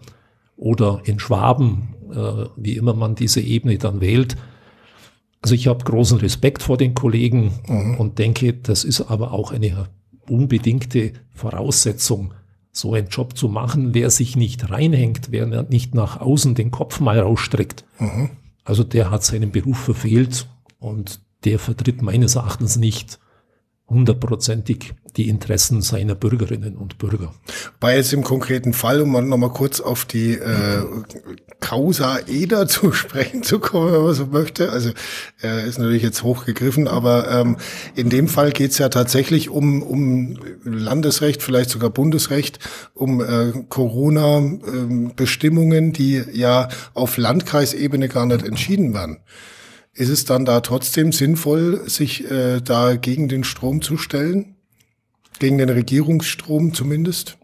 oder 0.57 1.01
in 1.05 1.19
Schwaben, 1.19 1.95
äh, 2.11 2.45
wie 2.55 2.75
immer 2.75 2.93
man 2.93 3.15
diese 3.15 3.41
Ebene 3.41 3.77
dann 3.77 4.01
wählt. 4.01 4.35
Also 5.41 5.55
ich 5.55 5.67
habe 5.67 5.83
großen 5.83 6.19
Respekt 6.19 6.63
vor 6.63 6.77
den 6.77 6.95
Kollegen 6.95 7.51
mhm. 7.67 7.95
und 7.95 8.17
denke, 8.17 8.53
das 8.53 8.83
ist 8.83 9.01
aber 9.01 9.31
auch 9.31 9.51
eine 9.51 9.89
unbedingte 10.27 11.13
Voraussetzung 11.33 12.33
so 12.73 12.93
einen 12.93 13.07
Job 13.07 13.37
zu 13.37 13.47
machen, 13.47 13.93
wer 13.93 14.09
sich 14.09 14.35
nicht 14.35 14.71
reinhängt, 14.71 15.27
wer 15.29 15.45
nicht 15.63 15.93
nach 15.93 16.19
außen 16.19 16.55
den 16.55 16.71
Kopf 16.71 16.99
mal 16.99 17.19
rausstreckt. 17.19 17.85
Mhm. 17.99 18.31
Also 18.65 18.83
der 18.83 19.11
hat 19.11 19.23
seinen 19.23 19.51
Beruf 19.51 19.77
verfehlt 19.77 20.47
und 20.79 21.19
der 21.45 21.59
vertritt 21.59 22.01
meines 22.01 22.35
Erachtens 22.35 22.75
nicht 22.75 23.19
hundertprozentig 23.93 24.93
die 25.15 25.29
Interessen 25.29 25.81
seiner 25.81 26.15
Bürgerinnen 26.15 26.75
und 26.75 26.97
Bürger. 26.97 27.31
Bei 27.79 27.95
jetzt 27.95 28.11
im 28.13 28.23
konkreten 28.23 28.73
Fall, 28.73 28.99
um 29.01 29.11
mal 29.11 29.21
nochmal 29.21 29.51
kurz 29.51 29.79
auf 29.79 30.05
die 30.05 30.33
äh, 30.33 30.83
Causa 31.59 32.17
Eder 32.27 32.67
zu 32.73 32.91
sprechen 32.93 33.43
zu 33.43 33.59
kommen, 33.59 33.93
wenn 33.93 34.01
man 34.03 34.15
so 34.15 34.25
möchte. 34.25 34.71
Also 34.71 34.89
er 35.39 35.65
ist 35.65 35.77
natürlich 35.77 36.01
jetzt 36.03 36.23
hochgegriffen, 36.23 36.87
aber 36.87 37.29
ähm, 37.29 37.57
in 37.95 38.09
dem 38.09 38.27
Fall 38.27 38.51
geht 38.51 38.71
es 38.71 38.79
ja 38.79 38.89
tatsächlich 38.89 39.49
um, 39.49 39.83
um 39.83 40.39
Landesrecht, 40.63 41.43
vielleicht 41.43 41.69
sogar 41.69 41.91
Bundesrecht, 41.91 42.57
um 42.93 43.21
äh, 43.21 43.51
Corona-Bestimmungen, 43.69 45.89
äh, 45.89 45.93
die 45.93 46.23
ja 46.33 46.69
auf 46.93 47.17
Landkreisebene 47.17 48.09
gar 48.09 48.25
nicht 48.25 48.43
entschieden 48.43 48.95
werden. 48.95 49.19
Ist 49.95 50.09
es 50.09 50.25
dann 50.25 50.45
da 50.45 50.61
trotzdem 50.61 51.11
sinnvoll, 51.11 51.87
sich 51.87 52.29
äh, 52.29 52.61
da 52.61 52.95
gegen 52.95 53.27
den 53.27 53.43
Strom 53.43 53.81
zu 53.81 53.97
stellen? 53.97 54.55
Gegen 55.39 55.59
den 55.59 55.69
Regierungsstrom 55.69 56.73
zumindest? 56.73 57.37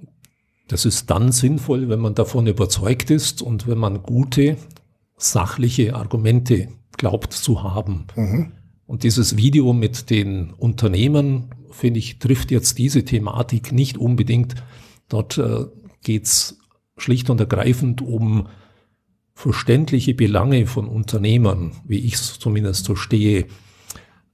Das 0.68 0.86
ist 0.86 1.10
dann 1.10 1.32
sinnvoll, 1.32 1.90
wenn 1.90 2.00
man 2.00 2.16
davon 2.16 2.48
überzeugt 2.48 3.12
ist 3.12 3.42
und 3.42 3.68
wenn 3.68 3.78
man 3.78 4.04
gute, 4.04 4.58
sachliche 5.18 5.96
Argumente 5.96 6.70
glaubt 6.98 7.34
zu 7.34 7.64
haben. 7.64 8.06
Mhm. 8.16 8.52
Und 8.86 9.04
dieses 9.04 9.38
Video 9.38 9.74
mit 9.74 10.10
den 10.10 10.52
Unternehmen, 10.54 11.50
finde 11.72 12.00
ich, 12.00 12.18
trifft 12.18 12.50
jetzt 12.50 12.80
diese 12.80 13.06
Thematik 13.06 13.72
nicht 13.72 13.98
unbedingt. 13.98 14.56
Dort 15.08 15.38
äh, 15.38 15.66
geht 16.04 16.26
es 16.26 16.58
schlicht 16.98 17.30
und 17.30 17.40
ergreifend 17.40 18.02
um 18.02 18.48
verständliche 19.40 20.14
Belange 20.14 20.66
von 20.66 20.90
Unternehmern, 20.90 21.72
wie 21.86 22.00
ich 22.00 22.16
es 22.16 22.40
zumindest 22.40 22.88
verstehe, 22.88 23.46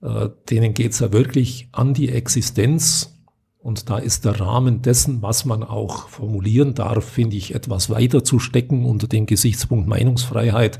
äh, 0.01 0.29
denen 0.49 0.73
geht 0.73 0.93
es 0.93 0.99
ja 0.99 1.13
wirklich 1.13 1.69
an 1.71 1.93
die 1.93 2.09
Existenz. 2.09 3.15
Und 3.59 3.91
da 3.91 3.99
ist 3.99 4.25
der 4.25 4.39
Rahmen 4.39 4.81
dessen, 4.81 5.21
was 5.21 5.45
man 5.45 5.61
auch 5.61 6.09
formulieren 6.09 6.73
darf, 6.73 7.05
finde 7.05 7.37
ich, 7.37 7.53
etwas 7.53 7.91
weiter 7.91 8.23
zu 8.23 8.39
stecken 8.39 8.83
unter 8.83 9.07
dem 9.07 9.27
Gesichtspunkt 9.27 9.87
Meinungsfreiheit. 9.87 10.79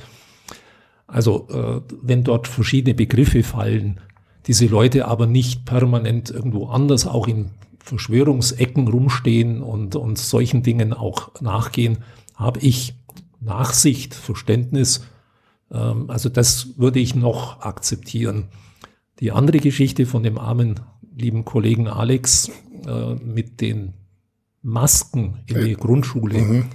Also 1.06 1.48
äh, 1.50 1.82
wenn 2.02 2.24
dort 2.24 2.48
verschiedene 2.48 2.96
Begriffe 2.96 3.44
fallen, 3.44 4.00
diese 4.48 4.66
Leute 4.66 5.08
aber 5.08 5.28
nicht 5.28 5.66
permanent 5.66 6.32
irgendwo 6.32 6.66
anders 6.66 7.06
auch 7.06 7.28
in 7.28 7.52
Verschwörungsecken 7.78 8.88
rumstehen 8.88 9.62
und, 9.62 9.96
und 9.96 10.18
solchen 10.18 10.64
Dingen 10.64 10.94
auch 10.94 11.40
nachgehen, 11.42 12.00
habe 12.36 12.60
ich 12.62 12.96
Nachsicht, 13.40 14.14
Verständnis. 14.14 15.06
Ähm, 15.72 16.10
also 16.10 16.30
das 16.30 16.78
würde 16.78 17.00
ich 17.00 17.16
noch 17.16 17.62
akzeptieren. 17.62 18.50
Die 19.20 19.32
andere 19.32 19.60
Geschichte 19.60 20.06
von 20.06 20.24
dem 20.24 20.38
armen, 20.38 20.80
lieben 21.16 21.46
Kollegen 21.46 21.88
Alex 21.88 22.52
äh, 22.86 23.16
mit 23.16 23.62
den 23.62 23.94
Masken 24.62 25.40
in 25.46 25.56
der 25.56 25.76
Grundschule, 25.76 26.42
mhm. 26.42 26.66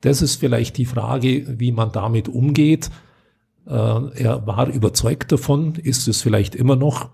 das 0.00 0.22
ist 0.22 0.36
vielleicht 0.36 0.78
die 0.78 0.86
Frage, 0.86 1.58
wie 1.58 1.72
man 1.72 1.92
damit 1.92 2.28
umgeht. 2.28 2.90
Äh, 3.66 3.72
er 3.72 4.46
war 4.46 4.68
überzeugt 4.68 5.32
davon, 5.32 5.74
ist 5.74 6.08
es 6.08 6.22
vielleicht 6.22 6.54
immer 6.54 6.76
noch. 6.76 7.10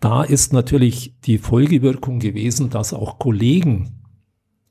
Da 0.00 0.22
ist 0.22 0.52
natürlich 0.52 1.14
die 1.24 1.38
Folgewirkung 1.38 2.18
gewesen, 2.18 2.68
dass 2.68 2.92
auch 2.92 3.18
Kollegen, 3.18 4.02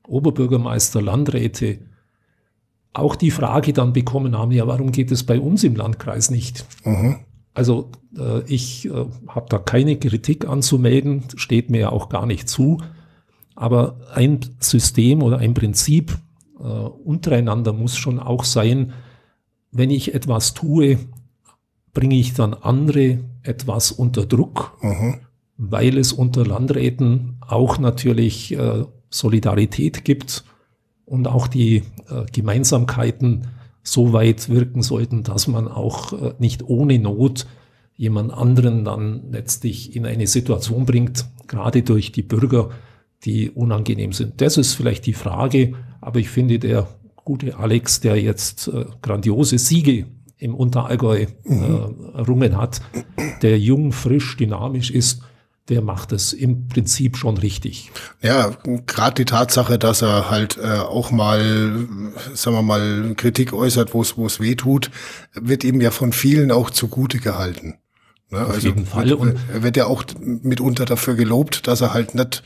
Oberbürgermeister, 0.07 1.01
Landräte, 1.01 1.79
auch 2.95 3.15
die 3.15 3.31
Frage 3.31 3.73
dann 3.73 3.93
bekommen 3.93 4.37
haben, 4.37 4.51
ja, 4.51 4.67
warum 4.67 4.91
geht 4.91 5.11
es 5.11 5.23
bei 5.23 5.39
uns 5.39 5.63
im 5.63 5.75
Landkreis 5.75 6.31
nicht? 6.31 6.65
Mhm. 6.85 7.17
Also 7.53 7.91
äh, 8.17 8.41
ich 8.47 8.85
äh, 8.85 9.05
habe 9.27 9.47
da 9.49 9.57
keine 9.57 9.97
Kritik 9.97 10.47
anzumelden, 10.47 11.23
steht 11.35 11.69
mir 11.69 11.81
ja 11.81 11.89
auch 11.89 12.09
gar 12.09 12.25
nicht 12.25 12.49
zu. 12.49 12.79
Aber 13.55 13.99
ein 14.13 14.39
System 14.59 15.23
oder 15.23 15.37
ein 15.37 15.53
Prinzip 15.53 16.17
äh, 16.59 16.63
untereinander 16.63 17.73
muss 17.73 17.95
schon 17.95 18.19
auch 18.19 18.43
sein, 18.43 18.93
wenn 19.71 19.89
ich 19.89 20.13
etwas 20.13 20.53
tue, 20.53 20.97
bringe 21.93 22.15
ich 22.15 22.33
dann 22.33 22.53
andere 22.53 23.19
etwas 23.43 23.91
unter 23.91 24.25
Druck, 24.25 24.77
mhm. 24.81 25.19
weil 25.57 25.97
es 25.97 26.13
unter 26.13 26.45
Landräten 26.45 27.37
auch 27.45 27.77
natürlich 27.77 28.57
äh, 28.57 28.85
Solidarität 29.09 30.03
gibt 30.05 30.45
und 31.05 31.27
auch 31.27 31.47
die 31.47 31.83
äh, 32.09 32.25
Gemeinsamkeiten 32.31 33.47
so 33.83 34.13
weit 34.13 34.49
wirken 34.49 34.81
sollten, 34.81 35.23
dass 35.23 35.47
man 35.47 35.67
auch 35.67 36.13
äh, 36.13 36.33
nicht 36.39 36.63
ohne 36.67 36.99
Not 36.99 37.45
jemand 37.95 38.33
anderen 38.33 38.83
dann 38.83 39.31
letztlich 39.31 39.95
in 39.95 40.05
eine 40.05 40.27
Situation 40.27 40.85
bringt, 40.85 41.25
gerade 41.47 41.81
durch 41.83 42.11
die 42.11 42.23
Bürger, 42.23 42.69
die 43.23 43.49
unangenehm 43.49 44.11
sind. 44.11 44.41
Das 44.41 44.57
ist 44.57 44.73
vielleicht 44.73 45.05
die 45.05 45.13
Frage, 45.13 45.73
aber 46.01 46.19
ich 46.19 46.29
finde, 46.29 46.59
der 46.59 46.87
gute 47.15 47.57
Alex, 47.57 48.01
der 48.01 48.21
jetzt 48.21 48.67
äh, 48.67 48.85
grandiose 49.01 49.57
Siege 49.57 50.05
im 50.37 50.53
Unterallgäu 50.53 51.27
mhm. 51.45 51.63
äh, 52.13 52.17
errungen 52.17 52.57
hat, 52.57 52.81
der 53.41 53.57
jung, 53.59 53.91
frisch, 53.91 54.37
dynamisch 54.37 54.91
ist, 54.91 55.21
der 55.69 55.81
macht 55.81 56.11
es 56.11 56.31
im 56.31 56.67
Prinzip 56.67 57.17
schon 57.17 57.37
richtig. 57.37 57.91
Ja, 58.21 58.51
gerade 58.85 59.15
die 59.15 59.25
Tatsache, 59.25 59.79
dass 59.79 60.01
er 60.03 60.29
halt 60.29 60.57
äh, 60.57 60.77
auch 60.77 61.09
mal, 61.11 61.87
sagen 62.33 62.57
wir 62.57 62.61
mal, 62.61 63.13
Kritik 63.15 63.51
äußert, 63.51 63.93
wo 63.93 64.01
es 64.01 64.15
wo 64.17 64.27
es 64.27 64.39
weh 64.39 64.55
tut, 64.55 64.91
wird 65.33 65.63
ihm 65.63 65.81
ja 65.81 65.91
von 65.91 66.13
vielen 66.13 66.51
auch 66.51 66.69
zugute 66.69 67.19
gehalten. 67.19 67.79
Ne? 68.29 68.45
Auf 68.45 68.53
also 68.53 68.67
jeden 68.67 68.85
Fall. 68.85 69.11
Und 69.13 69.35
er 69.51 69.63
wird 69.63 69.77
ja 69.77 69.87
auch 69.87 70.03
mitunter 70.19 70.85
dafür 70.85 71.15
gelobt, 71.15 71.67
dass 71.67 71.81
er 71.81 71.93
halt 71.93 72.13
nicht 72.13 72.43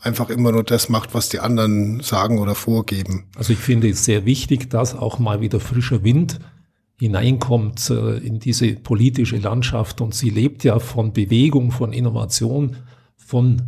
einfach 0.00 0.28
immer 0.30 0.52
nur 0.52 0.64
das 0.64 0.88
macht, 0.88 1.14
was 1.14 1.28
die 1.28 1.40
anderen 1.40 2.00
sagen 2.00 2.38
oder 2.38 2.54
vorgeben. 2.54 3.26
Also 3.36 3.52
ich 3.52 3.58
finde 3.58 3.88
es 3.88 4.04
sehr 4.04 4.24
wichtig, 4.24 4.70
dass 4.70 4.94
auch 4.94 5.18
mal 5.18 5.40
wieder 5.40 5.60
frischer 5.60 6.02
Wind 6.04 6.40
hineinkommt 6.98 7.90
äh, 7.90 8.18
in 8.18 8.38
diese 8.38 8.74
politische 8.74 9.36
Landschaft 9.36 10.00
und 10.00 10.14
sie 10.14 10.30
lebt 10.30 10.64
ja 10.64 10.78
von 10.78 11.12
Bewegung, 11.12 11.70
von 11.70 11.92
Innovation, 11.92 12.76
von 13.16 13.62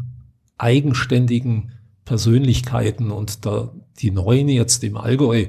eigenständigen 0.57 1.73
Persönlichkeiten 2.05 3.11
und 3.11 3.45
da 3.45 3.71
die 3.99 4.11
Neuen 4.11 4.49
jetzt 4.49 4.83
im 4.83 4.97
Allgäu, 4.97 5.47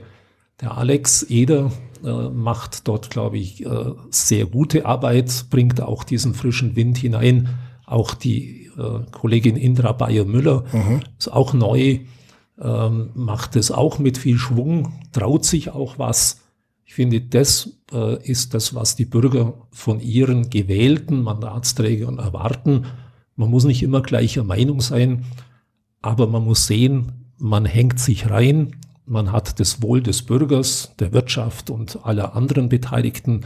der 0.60 0.78
Alex 0.78 1.24
Eder 1.24 1.72
äh, 2.04 2.30
macht 2.30 2.88
dort, 2.88 3.10
glaube 3.10 3.38
ich, 3.38 3.66
äh, 3.66 3.92
sehr 4.10 4.46
gute 4.46 4.86
Arbeit, 4.86 5.46
bringt 5.50 5.82
auch 5.82 6.04
diesen 6.04 6.34
frischen 6.34 6.76
Wind 6.76 6.98
hinein. 6.98 7.50
Auch 7.86 8.14
die 8.14 8.70
Kollegin 9.12 9.58
Indra 9.58 9.92
Bayer-Müller 9.92 10.64
mhm. 10.72 11.02
ist 11.18 11.34
auch 11.34 11.54
neu, 11.54 12.00
ähm, 12.62 13.10
macht 13.14 13.56
es 13.56 13.72
auch 13.72 14.00
mit 14.00 14.18
viel 14.18 14.38
Schwung, 14.38 14.94
traut 15.12 15.44
sich 15.44 15.72
auch 15.72 15.98
was. 15.98 16.42
Ich 16.90 16.96
finde, 16.96 17.22
das 17.22 17.78
äh, 17.94 18.20
ist 18.28 18.56
das, 18.56 18.74
was 18.74 18.96
die 18.96 19.06
Bürger 19.06 19.54
von 19.70 20.00
ihren 20.00 20.50
gewählten 20.50 21.22
Mandatsträgern 21.22 22.18
erwarten. 22.18 22.88
Man 23.36 23.52
muss 23.52 23.64
nicht 23.64 23.84
immer 23.84 24.02
gleicher 24.02 24.44
Meinung 24.44 24.82
sein, 24.82 25.24
aber 26.02 26.26
man 26.26 26.44
muss 26.44 26.66
sehen, 26.66 27.28
man 27.38 27.66
hängt 27.66 28.00
sich 28.00 28.32
rein, 28.32 28.76
man 29.06 29.32
hat 29.32 29.60
das 29.60 29.84
Wohl 29.84 30.02
des 30.02 30.24
Bürgers, 30.24 30.96
der 30.98 31.14
Wirtschaft 31.14 31.70
und 31.70 32.04
aller 32.08 32.36
anderen 32.36 32.70
Beteiligten 32.70 33.46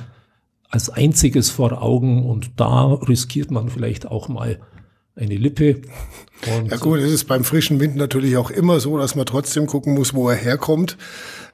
als 0.70 0.90
einziges 0.90 1.50
vor 1.50 1.82
Augen 1.82 2.26
und 2.26 2.52
da 2.56 2.94
riskiert 2.94 3.52
man 3.52 3.68
vielleicht 3.68 4.06
auch 4.06 4.30
mal 4.30 4.62
eine 5.18 5.36
Lippe. 5.36 5.82
Ja 6.70 6.78
gut, 6.78 7.00
es 7.00 7.12
ist 7.12 7.26
beim 7.26 7.44
frischen 7.44 7.82
Wind 7.82 7.98
natürlich 7.98 8.38
auch 8.38 8.52
immer 8.52 8.80
so, 8.80 8.98
dass 8.98 9.16
man 9.16 9.26
trotzdem 9.26 9.68
gucken 9.68 9.96
muss, 9.96 10.14
wo 10.14 10.30
er 10.30 10.38
herkommt 10.38 10.98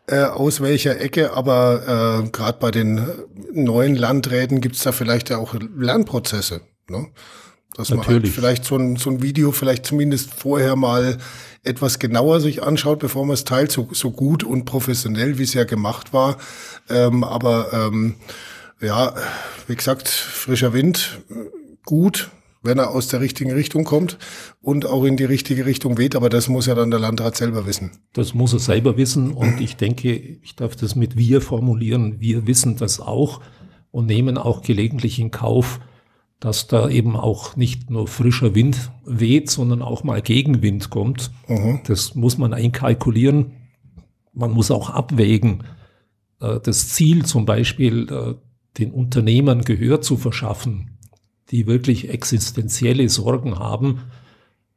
äh, 0.10 0.24
aus 0.24 0.62
welcher 0.62 1.00
Ecke, 1.00 1.34
aber 1.34 2.24
äh, 2.26 2.30
gerade 2.30 2.58
bei 2.60 2.72
den 2.72 3.08
neuen 3.54 3.95
Landräten 3.95 4.62
gibt's 4.62 4.84
da 4.84 4.91
vielleicht 4.91 5.30
ja 5.30 5.38
auch 5.38 5.56
Lernprozesse. 5.78 6.62
Ne? 6.89 7.08
Dass 7.76 7.89
Natürlich. 7.89 8.08
man 8.08 8.24
halt 8.24 8.28
vielleicht 8.28 8.65
so 8.65 8.76
ein, 8.76 8.95
so 8.95 9.10
ein 9.10 9.22
Video 9.22 9.52
vielleicht 9.52 9.86
zumindest 9.86 10.34
vorher 10.34 10.76
mal 10.76 11.17
etwas 11.63 12.00
genauer 12.00 12.39
sich 12.39 12.63
anschaut, 12.63 13.00
bevor 13.00 13.26
man 13.26 13.36
es 13.36 13.43
teilt, 13.43 13.72
so, 13.72 13.89
so 13.91 14.12
gut 14.12 14.43
und 14.43 14.65
professionell, 14.65 15.38
wie 15.38 15.43
es 15.43 15.54
ja 15.54 15.65
gemacht 15.65 16.13
war. 16.13 16.38
Ähm, 16.89 17.24
aber 17.24 17.72
ähm, 17.74 18.15
ja, 18.82 19.13
wie 19.67 19.76
gesagt, 19.76 20.08
frischer 20.08 20.74
Wind, 20.74 21.22
gut, 21.86 22.32
wenn 22.62 22.78
er 22.78 22.91
aus 22.91 23.08
der 23.08 23.22
richtigen 23.22 23.52
Richtung 23.52 23.84
kommt 23.84 24.17
und 24.62 24.86
auch 24.86 25.06
in 25.06 25.17
die 25.17 25.26
richtige 25.26 25.65
Richtung 25.65 25.98
weht. 25.98 26.15
Aber 26.15 26.30
das 26.30 26.50
muss 26.50 26.65
ja 26.65 26.76
dann 26.76 26.91
der 26.91 27.00
Landrat 27.00 27.38
selber 27.38 27.65
wissen. 27.65 27.91
Das 28.13 28.34
muss 28.34 28.54
er 28.54 28.60
selber 28.60 28.98
wissen. 28.98 29.32
Und 29.32 29.62
ich 29.62 29.78
denke, 29.78 30.12
ich 30.13 30.56
darf 30.56 30.76
das 30.76 30.95
mit 30.95 31.17
wir 31.17 31.41
formulieren. 31.41 32.19
Wir 32.19 32.48
wissen 32.48 32.76
das 32.76 33.00
auch 33.00 33.41
und 33.91 34.06
nehmen 34.08 34.38
auch 34.38 34.62
gelegentlich 34.62 35.19
in 35.19 35.32
Kauf, 35.32 35.80
dass 36.39 36.67
da 36.67 36.89
eben 36.89 37.15
auch 37.15 37.56
nicht 37.56 37.89
nur 37.89 38.08
frischer 38.08 38.56
Wind 38.56 38.91
weht, 39.06 39.50
sondern 39.50 39.82
auch 39.82 40.04
mal 40.04 40.22
Gegenwind 40.22 40.89
kommt. 40.89 41.32
Mhm. 41.48 41.82
Das 41.86 42.15
muss 42.15 42.38
man 42.38 42.54
einkalkulieren. 42.54 43.54
Man 44.34 44.52
muss 44.52 44.72
auch 44.72 44.89
abwägen. 44.89 45.63
Äh, 46.39 46.60
das 46.62 46.89
Ziel 46.89 47.26
zum 47.26 47.45
Beispiel, 47.45 48.08
äh, 48.10 48.36
den 48.78 48.91
Unternehmern 48.91 49.63
Gehör 49.63 50.02
zu 50.02 50.15
verschaffen, 50.15 50.88
die 51.52 51.68
wirklich 51.68 52.10
existenzielle 52.10 53.10
Sorgen 53.10 53.58
haben 53.58 54.02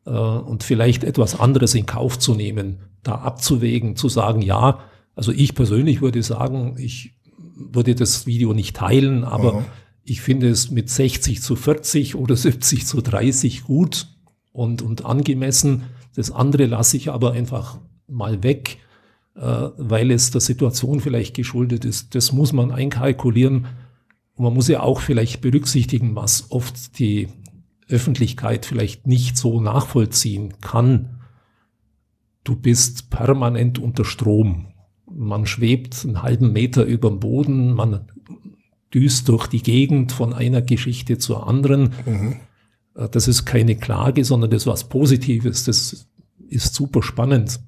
äh, 0.06 0.10
und 0.10 0.62
vielleicht 0.62 1.04
etwas 1.04 1.38
anderes 1.38 1.74
in 1.74 1.86
Kauf 1.86 2.18
zu 2.18 2.34
nehmen, 2.34 2.80
da 3.02 3.16
abzuwägen, 3.16 3.96
zu 3.96 4.08
sagen, 4.08 4.42
ja, 4.42 4.80
also 5.14 5.32
ich 5.32 5.54
persönlich 5.54 6.00
würde 6.00 6.22
sagen, 6.22 6.76
ich 6.78 7.14
würde 7.54 7.94
das 7.94 8.26
Video 8.26 8.54
nicht 8.54 8.76
teilen, 8.76 9.24
aber 9.24 9.60
mhm. 9.60 9.64
ich 10.04 10.20
finde 10.20 10.48
es 10.48 10.70
mit 10.70 10.88
60 10.88 11.42
zu 11.42 11.56
40 11.56 12.14
oder 12.14 12.36
70 12.36 12.86
zu 12.86 13.00
30 13.00 13.64
gut 13.64 14.08
und, 14.52 14.82
und 14.82 15.04
angemessen. 15.04 15.82
Das 16.14 16.30
andere 16.30 16.66
lasse 16.66 16.96
ich 16.96 17.10
aber 17.10 17.32
einfach 17.32 17.78
mal 18.06 18.42
weg, 18.42 18.78
äh, 19.34 19.40
weil 19.76 20.10
es 20.10 20.30
der 20.30 20.40
Situation 20.40 21.00
vielleicht 21.00 21.34
geschuldet 21.34 21.84
ist. 21.84 22.14
Das 22.14 22.32
muss 22.32 22.52
man 22.52 22.70
einkalkulieren. 22.70 23.66
Und 24.34 24.44
man 24.44 24.54
muss 24.54 24.68
ja 24.68 24.82
auch 24.82 25.00
vielleicht 25.00 25.40
berücksichtigen, 25.40 26.16
was 26.16 26.50
oft 26.50 26.98
die 26.98 27.28
Öffentlichkeit 27.88 28.66
vielleicht 28.66 29.06
nicht 29.06 29.36
so 29.36 29.60
nachvollziehen 29.60 30.54
kann. 30.60 31.20
Du 32.44 32.56
bist 32.56 33.10
permanent 33.10 33.78
unter 33.78 34.04
Strom. 34.04 34.68
Man 35.10 35.46
schwebt 35.46 36.04
einen 36.04 36.22
halben 36.22 36.52
Meter 36.52 36.84
über 36.84 37.10
dem 37.10 37.20
Boden, 37.20 37.74
man 37.74 38.06
düst 38.92 39.28
durch 39.28 39.46
die 39.46 39.62
Gegend 39.62 40.12
von 40.12 40.32
einer 40.32 40.62
Geschichte 40.62 41.18
zur 41.18 41.46
anderen. 41.46 41.92
Mhm. 42.06 42.36
Das 43.10 43.28
ist 43.28 43.44
keine 43.44 43.76
Klage, 43.76 44.24
sondern 44.24 44.50
das 44.50 44.62
ist 44.62 44.66
was 44.66 44.88
Positives. 44.88 45.64
Das 45.64 46.06
ist 46.48 46.74
super 46.74 47.02
spannend. 47.02 47.60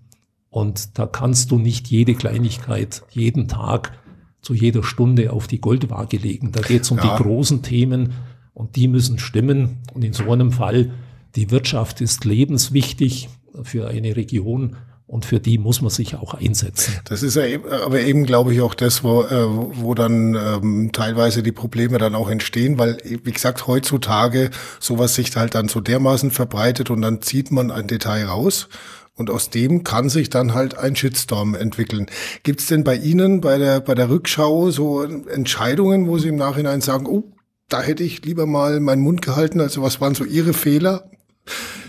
Und 0.50 0.98
da 0.98 1.06
kannst 1.06 1.50
du 1.50 1.58
nicht 1.58 1.88
jede 1.88 2.14
Kleinigkeit 2.14 3.02
jeden 3.10 3.48
Tag 3.48 3.98
zu 4.44 4.54
jeder 4.54 4.82
Stunde 4.82 5.32
auf 5.32 5.46
die 5.46 5.60
Goldwaage 5.60 6.18
legen. 6.18 6.52
Da 6.52 6.60
geht 6.60 6.82
es 6.82 6.90
um 6.90 6.98
ja. 6.98 7.16
die 7.16 7.22
großen 7.22 7.62
Themen 7.62 8.12
und 8.52 8.76
die 8.76 8.88
müssen 8.88 9.18
stimmen. 9.18 9.78
Und 9.94 10.04
in 10.04 10.12
so 10.12 10.30
einem 10.30 10.52
Fall, 10.52 10.92
die 11.34 11.50
Wirtschaft 11.50 12.00
ist 12.00 12.24
lebenswichtig 12.24 13.28
für 13.62 13.88
eine 13.88 14.16
Region 14.16 14.76
und 15.06 15.24
für 15.24 15.40
die 15.40 15.58
muss 15.58 15.80
man 15.80 15.90
sich 15.90 16.16
auch 16.16 16.34
einsetzen. 16.34 16.94
Das 17.04 17.22
ist 17.22 17.36
ja 17.36 17.46
eben, 17.46 17.68
aber 17.68 18.00
eben, 18.00 18.24
glaube 18.24 18.54
ich, 18.54 18.60
auch 18.60 18.74
das, 18.74 19.04
wo, 19.04 19.22
äh, 19.22 19.46
wo 19.46 19.94
dann 19.94 20.34
ähm, 20.34 20.90
teilweise 20.92 21.42
die 21.42 21.52
Probleme 21.52 21.98
dann 21.98 22.14
auch 22.14 22.28
entstehen, 22.28 22.78
weil, 22.78 22.98
wie 23.04 23.32
gesagt, 23.32 23.66
heutzutage 23.66 24.50
sowas 24.80 25.14
sich 25.14 25.34
halt 25.36 25.54
dann 25.54 25.68
so 25.68 25.80
dermaßen 25.80 26.30
verbreitet 26.30 26.90
und 26.90 27.02
dann 27.02 27.22
zieht 27.22 27.50
man 27.50 27.70
ein 27.70 27.86
Detail 27.86 28.24
raus 28.24 28.68
und 29.16 29.30
aus 29.30 29.50
dem 29.50 29.84
kann 29.84 30.08
sich 30.08 30.28
dann 30.28 30.54
halt 30.54 30.76
ein 30.76 30.96
Shitstorm 30.96 31.54
entwickeln. 31.54 32.06
Gibt 32.42 32.60
es 32.60 32.66
denn 32.66 32.84
bei 32.84 32.96
Ihnen 32.96 33.40
bei 33.40 33.58
der, 33.58 33.80
bei 33.80 33.94
der 33.94 34.10
Rückschau 34.10 34.70
so 34.70 35.02
Entscheidungen, 35.02 36.08
wo 36.08 36.18
Sie 36.18 36.28
im 36.28 36.36
Nachhinein 36.36 36.80
sagen, 36.80 37.06
oh, 37.06 37.32
da 37.68 37.80
hätte 37.80 38.02
ich 38.02 38.24
lieber 38.24 38.46
mal 38.46 38.80
meinen 38.80 39.02
Mund 39.02 39.22
gehalten? 39.22 39.60
Also 39.60 39.82
was 39.82 40.00
waren 40.00 40.14
so 40.14 40.24
Ihre 40.24 40.52
Fehler, 40.52 41.10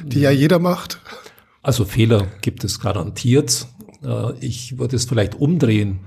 die 0.03 0.21
ja 0.21 0.31
jeder 0.31 0.59
macht? 0.59 1.01
Also 1.61 1.83
Fehler 1.83 2.27
gibt 2.41 2.63
es 2.63 2.79
garantiert. 2.79 3.67
Äh, 4.03 4.38
ich 4.39 4.77
würde 4.77 4.95
es 4.95 5.05
vielleicht 5.05 5.35
umdrehen. 5.35 6.01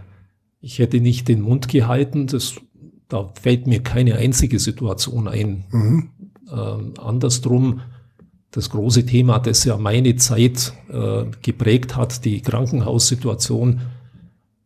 Ich 0.61 0.79
hätte 0.79 1.01
nicht 1.01 1.29
den 1.29 1.41
Mund 1.41 1.69
gehalten. 1.69 2.29
Das, 2.29 2.55
da 3.09 3.33
fällt 3.41 3.67
mir 3.67 3.83
keine 3.83 4.17
einzige 4.17 4.61
Situation 4.61 5.27
ein. 5.27 5.65
Mhm. 5.71 6.11
Ähm, 6.51 6.95
andersrum, 6.99 7.81
das 8.51 8.71
große 8.71 9.05
Thema, 9.05 9.39
das 9.39 9.65
ja 9.65 9.77
meine 9.77 10.17
Zeit 10.17 10.73
äh, 10.91 11.25
geprägt 11.43 11.97
hat, 11.97 12.25
die 12.25 12.41
Krankenhaussituation, 12.41 13.81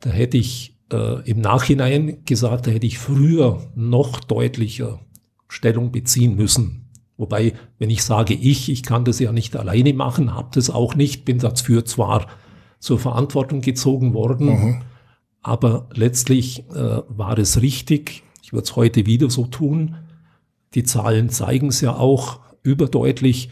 da 0.00 0.10
hätte 0.10 0.36
ich 0.36 0.76
äh, 0.92 1.28
im 1.28 1.40
Nachhinein 1.40 2.24
gesagt, 2.24 2.66
da 2.66 2.70
hätte 2.70 2.86
ich 2.86 2.98
früher 2.98 3.70
noch 3.74 4.20
deutlicher 4.20 5.00
Stellung 5.48 5.90
beziehen 5.90 6.36
müssen. 6.36 6.90
Wobei, 7.16 7.54
wenn 7.78 7.90
ich 7.90 8.02
sage 8.02 8.34
ich, 8.34 8.70
ich 8.70 8.82
kann 8.82 9.04
das 9.04 9.18
ja 9.18 9.32
nicht 9.32 9.56
alleine 9.56 9.92
machen, 9.94 10.34
habe 10.34 10.48
das 10.54 10.70
auch 10.70 10.94
nicht, 10.94 11.24
bin 11.24 11.38
dafür 11.38 11.84
zwar 11.84 12.26
zur 12.78 12.98
Verantwortung 12.98 13.60
gezogen 13.60 14.14
worden, 14.14 14.46
mhm. 14.46 14.82
aber 15.40 15.88
letztlich 15.94 16.68
äh, 16.70 17.02
war 17.08 17.38
es 17.38 17.62
richtig. 17.62 18.22
Ich 18.42 18.52
würde 18.52 18.64
es 18.64 18.76
heute 18.76 19.06
wieder 19.06 19.30
so 19.30 19.46
tun. 19.46 19.96
Die 20.74 20.82
Zahlen 20.82 21.28
zeigen 21.28 21.68
es 21.68 21.80
ja 21.80 21.94
auch 21.96 22.40
überdeutlich. 22.62 23.50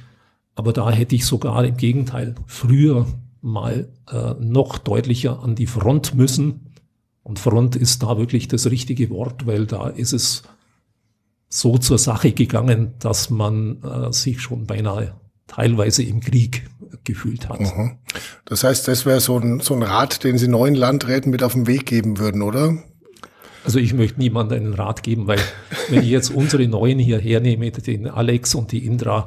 Aber 0.61 0.75
da 0.75 0.91
hätte 0.91 1.15
ich 1.15 1.25
sogar 1.25 1.65
im 1.65 1.79
Gegenteil 1.79 2.35
früher 2.47 3.07
mal 3.41 3.89
äh, 4.13 4.35
noch 4.39 4.77
deutlicher 4.77 5.43
an 5.43 5.55
die 5.55 5.67
Front 5.67 6.15
müssen. 6.15 6.75
Und 7.23 7.39
Front 7.39 7.77
ist 7.77 8.03
da 8.03 8.19
wirklich 8.19 8.47
das 8.47 8.71
richtige 8.71 9.09
Wort, 9.09 9.47
weil 9.47 9.65
da 9.65 9.89
ist 9.89 10.13
es 10.13 10.43
so 11.49 11.79
zur 11.79 11.97
Sache 11.97 12.33
gegangen, 12.33 12.93
dass 12.99 13.31
man 13.31 13.83
äh, 13.83 14.13
sich 14.13 14.43
schon 14.43 14.67
beinahe 14.67 15.15
teilweise 15.47 16.03
im 16.03 16.21
Krieg 16.21 16.69
gefühlt 17.05 17.49
hat. 17.49 17.61
Mhm. 17.61 17.97
Das 18.45 18.63
heißt, 18.63 18.87
das 18.87 19.07
wäre 19.07 19.21
so 19.21 19.39
ein, 19.39 19.61
so 19.61 19.73
ein 19.73 19.83
Rat, 19.83 20.25
den 20.25 20.37
Sie 20.37 20.47
neuen 20.47 20.75
Landräten 20.75 21.31
mit 21.31 21.43
auf 21.43 21.55
den 21.55 21.69
Weg 21.69 21.87
geben 21.87 22.19
würden, 22.19 22.43
oder? 22.43 22.77
Also 23.65 23.79
ich 23.79 23.95
möchte 23.95 24.21
niemandem 24.21 24.59
einen 24.59 24.75
Rat 24.75 25.03
geben, 25.03 25.27
weil 25.27 25.41
wenn 25.89 26.03
ich 26.03 26.11
jetzt 26.11 26.29
unsere 26.29 26.69
Neuen 26.69 26.99
hier 26.99 27.19
hernehme, 27.19 27.71
den 27.71 28.09
Alex 28.09 28.55
und 28.55 28.73
die 28.73 28.85
Indra, 28.85 29.27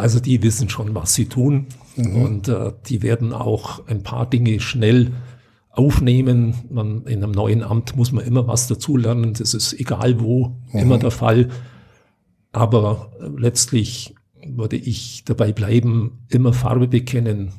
also 0.00 0.18
die 0.18 0.42
wissen 0.42 0.68
schon, 0.70 0.94
was 0.94 1.14
sie 1.14 1.26
tun 1.26 1.66
mhm. 1.96 2.22
und 2.22 2.48
äh, 2.48 2.72
die 2.86 3.02
werden 3.02 3.32
auch 3.32 3.86
ein 3.86 4.02
paar 4.02 4.28
Dinge 4.28 4.58
schnell 4.60 5.12
aufnehmen. 5.70 6.54
Man, 6.70 7.04
in 7.04 7.22
einem 7.22 7.32
neuen 7.32 7.62
Amt 7.62 7.96
muss 7.96 8.10
man 8.10 8.24
immer 8.24 8.46
was 8.46 8.66
dazulernen. 8.66 9.34
Das 9.34 9.54
ist 9.54 9.72
egal 9.78 10.20
wo, 10.20 10.56
mhm. 10.72 10.80
immer 10.80 10.98
der 10.98 11.10
Fall. 11.10 11.48
Aber 12.52 13.12
letztlich 13.36 14.14
würde 14.44 14.76
ich 14.76 15.24
dabei 15.24 15.52
bleiben, 15.52 16.24
immer 16.28 16.52
Farbe 16.52 16.88
bekennen, 16.88 17.52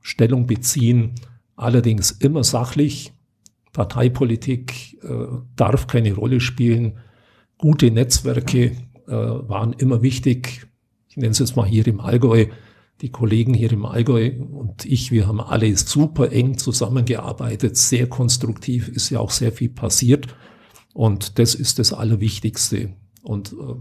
Stellung 0.00 0.46
beziehen, 0.46 1.12
allerdings 1.54 2.10
immer 2.12 2.44
sachlich. 2.44 3.12
Parteipolitik 3.74 4.98
äh, 5.02 5.26
darf 5.54 5.86
keine 5.86 6.14
Rolle 6.14 6.40
spielen. 6.40 6.94
Gute 7.58 7.90
Netzwerke 7.90 8.72
äh, 9.06 9.10
waren 9.10 9.74
immer 9.74 10.02
wichtig. 10.02 10.67
Nenne 11.18 11.32
es 11.32 11.38
jetzt 11.38 11.56
mal 11.56 11.66
hier 11.66 11.86
im 11.86 12.00
Allgäu 12.00 12.46
die 13.00 13.10
Kollegen 13.10 13.54
hier 13.54 13.72
im 13.72 13.86
Allgäu 13.86 14.32
und 14.52 14.84
ich, 14.84 15.12
wir 15.12 15.26
haben 15.26 15.40
alle 15.40 15.76
super 15.76 16.32
eng 16.32 16.58
zusammengearbeitet, 16.58 17.76
sehr 17.76 18.08
konstruktiv, 18.08 18.88
ist 18.88 19.10
ja 19.10 19.20
auch 19.20 19.30
sehr 19.30 19.52
viel 19.52 19.68
passiert. 19.68 20.26
Und 20.94 21.38
das 21.38 21.54
ist 21.54 21.78
das 21.78 21.92
Allerwichtigste. 21.92 22.94
Und 23.22 23.52
äh, 23.52 23.74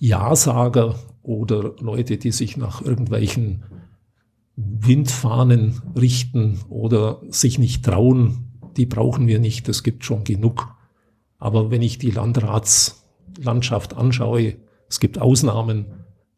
Ja-Sager 0.00 0.94
oder 1.22 1.74
Leute, 1.80 2.18
die 2.18 2.30
sich 2.30 2.56
nach 2.56 2.82
irgendwelchen 2.82 3.64
Windfahnen 4.54 5.82
richten 5.96 6.60
oder 6.68 7.20
sich 7.30 7.58
nicht 7.58 7.84
trauen, 7.84 8.52
die 8.76 8.86
brauchen 8.86 9.26
wir 9.26 9.40
nicht, 9.40 9.66
das 9.66 9.82
gibt 9.82 10.04
schon 10.04 10.22
genug. 10.22 10.68
Aber 11.38 11.72
wenn 11.72 11.82
ich 11.82 11.98
die 11.98 12.10
Landratslandschaft 12.10 13.94
anschaue, 13.96 14.54
es 14.88 15.00
gibt 15.00 15.18
Ausnahmen, 15.18 15.86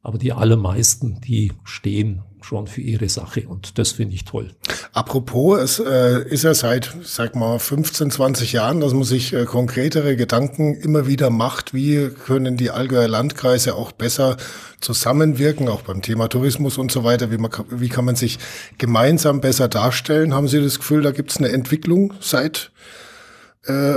aber 0.04 0.18
die 0.18 0.34
allermeisten, 0.34 1.20
die 1.22 1.52
stehen 1.64 2.22
schon 2.42 2.66
für 2.66 2.82
ihre 2.82 3.08
Sache 3.08 3.48
und 3.48 3.78
das 3.78 3.92
finde 3.92 4.14
ich 4.14 4.26
toll. 4.26 4.50
Apropos, 4.92 5.58
es 5.58 5.78
äh, 5.78 6.28
ist 6.28 6.44
ja 6.44 6.52
seit, 6.52 6.94
sag 7.02 7.34
mal, 7.34 7.58
15, 7.58 8.10
20 8.10 8.52
Jahren, 8.52 8.80
dass 8.80 8.92
man 8.92 9.04
sich 9.04 9.32
äh, 9.32 9.46
konkretere 9.46 10.14
Gedanken 10.14 10.74
immer 10.74 11.06
wieder 11.06 11.30
macht, 11.30 11.72
wie 11.72 12.10
können 12.10 12.58
die 12.58 12.70
Allgäuer 12.70 13.08
Landkreise 13.08 13.74
auch 13.74 13.92
besser 13.92 14.36
zusammenwirken, 14.82 15.70
auch 15.70 15.80
beim 15.80 16.02
Thema 16.02 16.28
Tourismus 16.28 16.76
und 16.76 16.92
so 16.92 17.02
weiter, 17.02 17.30
wie, 17.30 17.38
man, 17.38 17.50
wie 17.70 17.88
kann 17.88 18.04
man 18.04 18.14
sich 18.14 18.38
gemeinsam 18.76 19.40
besser 19.40 19.68
darstellen? 19.68 20.34
Haben 20.34 20.48
Sie 20.48 20.60
das 20.60 20.78
Gefühl, 20.78 21.00
da 21.00 21.12
gibt 21.12 21.30
es 21.30 21.38
eine 21.38 21.48
Entwicklung 21.48 22.12
seit 22.20 22.72
äh, 23.64 23.94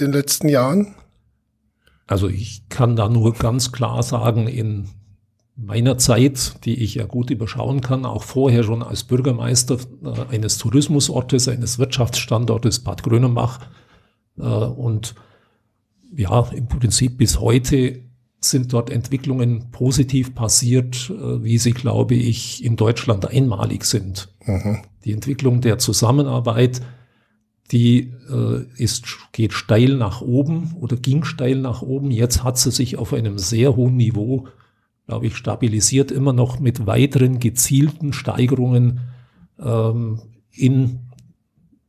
den 0.00 0.10
letzten 0.10 0.48
Jahren? 0.48 0.96
Also 2.08 2.28
ich 2.28 2.68
kann 2.68 2.96
da 2.96 3.08
nur 3.08 3.34
ganz 3.34 3.70
klar 3.70 4.02
sagen, 4.02 4.48
in 4.48 4.90
meiner 5.56 5.98
Zeit, 5.98 6.64
die 6.64 6.82
ich 6.82 6.96
ja 6.96 7.04
gut 7.04 7.30
überschauen 7.30 7.80
kann, 7.80 8.04
auch 8.04 8.24
vorher 8.24 8.64
schon 8.64 8.82
als 8.82 9.04
Bürgermeister 9.04 9.78
äh, 10.02 10.34
eines 10.34 10.58
Tourismusortes, 10.58 11.48
eines 11.48 11.78
Wirtschaftsstandortes 11.78 12.80
Bad 12.80 13.02
Grönenbach. 13.02 13.60
Äh, 14.38 14.42
und 14.42 15.14
ja, 16.16 16.48
im 16.54 16.66
Prinzip 16.68 17.18
bis 17.18 17.40
heute 17.40 18.02
sind 18.40 18.72
dort 18.72 18.90
Entwicklungen 18.90 19.70
positiv 19.70 20.34
passiert, 20.34 21.10
äh, 21.10 21.42
wie 21.42 21.58
sie, 21.58 21.72
glaube 21.72 22.14
ich, 22.14 22.64
in 22.64 22.76
Deutschland 22.76 23.26
einmalig 23.30 23.84
sind. 23.84 24.28
Mhm. 24.44 24.78
Die 25.04 25.12
Entwicklung 25.12 25.60
der 25.60 25.78
Zusammenarbeit, 25.78 26.80
die 27.70 28.12
äh, 28.28 28.64
ist, 28.76 29.06
geht 29.32 29.52
steil 29.52 29.96
nach 29.96 30.20
oben 30.20 30.74
oder 30.80 30.96
ging 30.96 31.24
steil 31.24 31.56
nach 31.56 31.80
oben. 31.80 32.10
Jetzt 32.10 32.42
hat 32.42 32.58
sie 32.58 32.70
sich 32.70 32.96
auf 32.98 33.12
einem 33.14 33.38
sehr 33.38 33.76
hohen 33.76 33.96
Niveau 33.96 34.48
glaube 35.06 35.26
ich, 35.26 35.36
stabilisiert 35.36 36.10
immer 36.10 36.32
noch 36.32 36.60
mit 36.60 36.86
weiteren 36.86 37.38
gezielten 37.38 38.12
Steigerungen 38.12 39.00
ähm, 39.60 40.20
in 40.50 41.00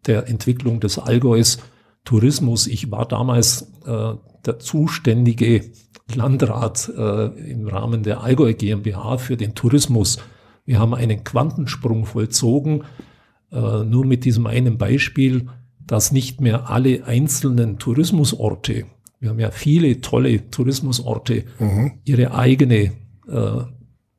der 0.05 0.27
Entwicklung 0.27 0.79
des 0.79 0.99
Allgäus 0.99 1.59
Tourismus. 2.03 2.67
Ich 2.67 2.91
war 2.91 3.07
damals 3.07 3.73
äh, 3.85 4.13
der 4.45 4.59
zuständige 4.59 5.71
Landrat 6.13 6.91
äh, 6.95 7.25
im 7.51 7.67
Rahmen 7.67 8.03
der 8.03 8.21
Allgäu 8.21 8.53
GmbH 8.53 9.17
für 9.17 9.37
den 9.37 9.55
Tourismus. 9.55 10.19
Wir 10.65 10.79
haben 10.79 10.93
einen 10.93 11.23
Quantensprung 11.23 12.05
vollzogen, 12.05 12.83
äh, 13.51 13.83
nur 13.83 14.05
mit 14.05 14.25
diesem 14.25 14.45
einen 14.45 14.77
Beispiel, 14.77 15.47
dass 15.87 16.11
nicht 16.11 16.41
mehr 16.41 16.69
alle 16.69 17.05
einzelnen 17.05 17.79
Tourismusorte, 17.79 18.85
wir 19.19 19.29
haben 19.29 19.39
ja 19.39 19.49
viele 19.51 20.01
tolle 20.01 20.51
Tourismusorte, 20.51 21.45
mhm. 21.59 21.93
ihre 22.03 22.35
eigene 22.35 22.91
äh, 23.27 23.63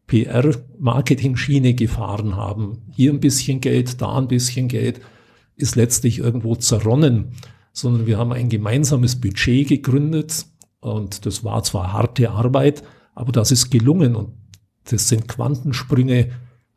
PR-Marketing-Schiene 0.07 1.75
gefahren 1.75 2.37
haben. 2.37 2.83
Hier 2.93 3.13
ein 3.13 3.21
bisschen 3.21 3.61
Geld, 3.61 4.01
da 4.01 4.19
ein 4.19 4.29
bisschen 4.29 4.69
Geld, 4.69 5.01
ist 5.57 5.77
letztlich 5.77 6.19
irgendwo 6.19 6.55
zerronnen, 6.55 7.33
sondern 7.73 8.07
wir 8.07 8.19
haben 8.19 8.33
ein 8.33 8.49
gemeinsames 8.49 9.21
Budget 9.21 9.69
gegründet 9.69 10.47
und 10.81 11.27
das 11.27 11.45
war 11.45 11.63
zwar 11.63 11.93
harte 11.93 12.31
Arbeit, 12.31 12.83
aber 13.15 13.33
das 13.33 13.51
ist 13.51 13.71
gelungen 13.71 14.15
und 14.15 14.31
das 14.85 15.09
sind 15.09 15.27
Quantensprünge 15.27 16.31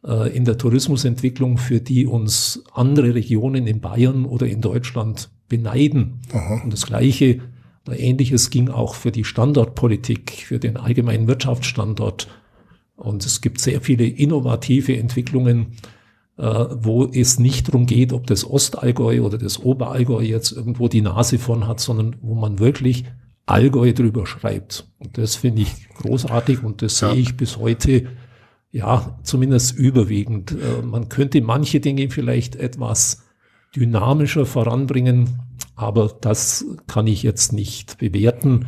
äh, 0.05 0.35
in 0.35 0.45
der 0.45 0.57
Tourismusentwicklung, 0.57 1.57
für 1.57 1.81
die 1.81 2.05
uns 2.07 2.63
andere 2.73 3.13
Regionen 3.13 3.67
in 3.67 3.81
Bayern 3.81 4.25
oder 4.25 4.47
in 4.47 4.61
Deutschland 4.61 5.29
beneiden. 5.47 6.21
Aha. 6.31 6.61
Und 6.63 6.73
das 6.73 6.85
Gleiche 6.85 7.41
Ähnliches 7.97 8.49
ging 8.49 8.69
auch 8.69 8.95
für 8.95 9.11
die 9.11 9.23
Standortpolitik, 9.23 10.31
für 10.45 10.59
den 10.59 10.77
allgemeinen 10.77 11.27
Wirtschaftsstandort. 11.27 12.27
Und 12.95 13.25
es 13.25 13.41
gibt 13.41 13.61
sehr 13.61 13.81
viele 13.81 14.05
innovative 14.05 14.97
Entwicklungen, 14.97 15.77
äh, 16.37 16.65
wo 16.71 17.05
es 17.05 17.39
nicht 17.39 17.67
darum 17.67 17.85
geht, 17.85 18.13
ob 18.13 18.27
das 18.27 18.49
Ostallgäu 18.49 19.21
oder 19.21 19.37
das 19.37 19.59
Oberallgäu 19.59 20.21
jetzt 20.21 20.51
irgendwo 20.51 20.87
die 20.87 21.01
Nase 21.01 21.37
von 21.37 21.67
hat, 21.67 21.79
sondern 21.79 22.15
wo 22.21 22.35
man 22.35 22.59
wirklich 22.59 23.05
Allgäu 23.45 23.93
drüber 23.93 24.25
schreibt. 24.25 24.87
Und 24.99 25.17
das 25.17 25.35
finde 25.35 25.63
ich 25.63 25.89
großartig 25.95 26.63
und 26.63 26.81
das 26.81 26.99
ja. 27.01 27.11
sehe 27.11 27.21
ich 27.21 27.35
bis 27.35 27.57
heute, 27.57 28.07
ja, 28.71 29.19
zumindest 29.23 29.77
überwiegend. 29.77 30.51
Äh, 30.51 30.81
man 30.85 31.09
könnte 31.09 31.41
manche 31.41 31.79
Dinge 31.79 32.09
vielleicht 32.09 32.55
etwas 32.55 33.28
dynamischer 33.75 34.45
voranbringen, 34.45 35.39
aber 35.75 36.15
das 36.21 36.65
kann 36.87 37.07
ich 37.07 37.23
jetzt 37.23 37.53
nicht 37.53 37.97
bewerten. 37.97 38.67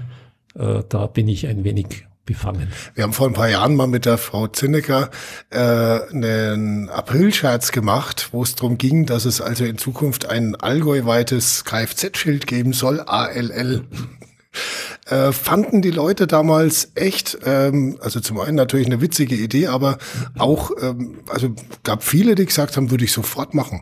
Äh, 0.56 0.84
da 0.88 1.08
bin 1.08 1.28
ich 1.28 1.48
ein 1.48 1.64
wenig 1.64 2.06
befangen. 2.26 2.72
Wir 2.94 3.04
haben 3.04 3.14
vor 3.14 3.28
ein 3.28 3.34
paar 3.34 3.50
Jahren 3.50 3.76
mal 3.76 3.88
mit 3.88 4.06
der 4.06 4.18
Frau 4.18 4.48
Zinnecker 4.48 5.10
äh, 5.50 5.58
einen 5.58 6.90
Aprilscherz 6.90 7.72
gemacht, 7.72 8.30
wo 8.32 8.44
es 8.44 8.56
darum 8.56 8.78
ging, 8.78 9.06
dass 9.06 9.26
es 9.26 9.42
also 9.42 9.66
in 9.66 9.78
Zukunft 9.78 10.30
ein 10.30 10.56
allgäuweites 10.56 11.66
Kfz-Schild 11.66 12.48
geben 12.48 12.74
soll, 12.74 13.00
ALL. 13.02 13.86
Äh, 15.08 15.32
fanden 15.32 15.82
die 15.82 15.92
Leute 15.92 16.28
damals 16.28 16.92
echt, 16.96 17.40
ähm, 17.46 17.98
also 18.02 18.20
zum 18.20 18.40
einen 18.40 18.56
natürlich 18.56 18.86
eine 18.86 19.02
witzige 19.02 19.36
Idee, 19.36 19.68
aber 19.68 19.98
auch, 20.38 20.72
ähm, 20.82 21.20
also 21.28 21.56
gab 21.84 22.04
viele, 22.04 22.36
die 22.36 22.46
gesagt 22.46 22.78
haben, 22.78 22.92
würde 22.92 23.06
ich 23.06 23.14
sofort 23.14 23.54
machen. 23.54 23.82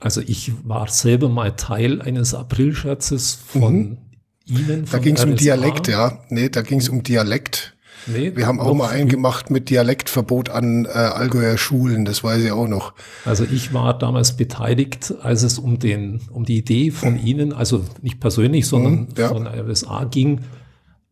Also 0.00 0.22
ich 0.22 0.52
war 0.64 0.88
selber 0.88 1.28
mal 1.28 1.52
Teil 1.52 2.00
eines 2.00 2.34
Aprilscherzes 2.34 3.38
von 3.46 3.74
mhm. 3.74 3.98
Ihnen. 4.46 4.86
Von 4.86 4.98
da 4.98 5.04
ging 5.04 5.16
es 5.16 5.24
um 5.24 5.36
Dialekt, 5.36 5.88
ja. 5.88 6.18
Nee, 6.30 6.48
da 6.48 6.62
ging 6.62 6.80
es 6.80 6.88
um 6.88 7.02
Dialekt. 7.02 7.76
Nee, 8.06 8.34
Wir 8.34 8.46
haben 8.46 8.60
auch 8.60 8.74
mal 8.74 8.88
einen 8.88 9.08
gemacht 9.08 9.50
mit 9.50 9.68
Dialektverbot 9.68 10.48
an 10.48 10.86
äh, 10.86 10.88
Allgäuer 10.88 11.58
Schulen, 11.58 12.06
das 12.06 12.24
weiß 12.24 12.42
ich 12.42 12.50
auch 12.50 12.66
noch. 12.66 12.94
Also 13.26 13.44
ich 13.44 13.74
war 13.74 13.98
damals 13.98 14.36
beteiligt, 14.36 15.14
als 15.20 15.42
es 15.42 15.58
um 15.58 15.78
den, 15.78 16.22
um 16.32 16.44
die 16.44 16.56
Idee 16.56 16.90
von 16.90 17.14
mhm. 17.14 17.26
Ihnen, 17.26 17.52
also 17.52 17.84
nicht 18.00 18.18
persönlich, 18.18 18.66
sondern 18.66 18.94
mhm, 18.94 19.08
ja. 19.18 19.28
von 19.28 19.46
RSA 19.46 20.04
ging, 20.04 20.40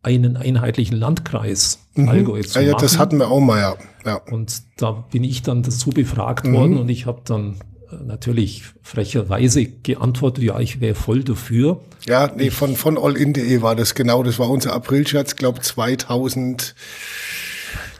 einen 0.02 0.36
einheitlichen 0.38 0.96
Landkreis 0.96 1.80
mhm. 1.94 2.08
Allgäu 2.08 2.42
zu 2.42 2.58
ja, 2.58 2.66
ja, 2.66 2.72
machen. 2.72 2.82
Das 2.82 2.98
hatten 2.98 3.18
wir 3.18 3.28
auch 3.28 3.40
mal, 3.40 3.60
ja. 3.60 3.76
ja. 4.06 4.14
Und 4.30 4.62
da 4.78 4.92
bin 4.92 5.24
ich 5.24 5.42
dann 5.42 5.62
dazu 5.62 5.90
befragt 5.90 6.46
mhm. 6.46 6.52
worden 6.54 6.78
und 6.78 6.88
ich 6.88 7.04
habe 7.04 7.20
dann 7.24 7.56
natürlich 8.04 8.64
frecherweise 8.82 9.64
geantwortet, 9.64 10.44
ja, 10.44 10.58
ich 10.60 10.80
wäre 10.80 10.94
voll 10.94 11.24
dafür. 11.24 11.80
Ja, 12.06 12.30
nee, 12.34 12.50
von, 12.50 12.76
von 12.76 12.98
allin.de 12.98 13.62
war 13.62 13.76
das 13.76 13.94
genau, 13.94 14.22
das 14.22 14.38
war 14.38 14.50
unser 14.50 14.72
Aprilscherz, 14.72 15.36
glaube 15.36 15.60
2012, 15.60 16.74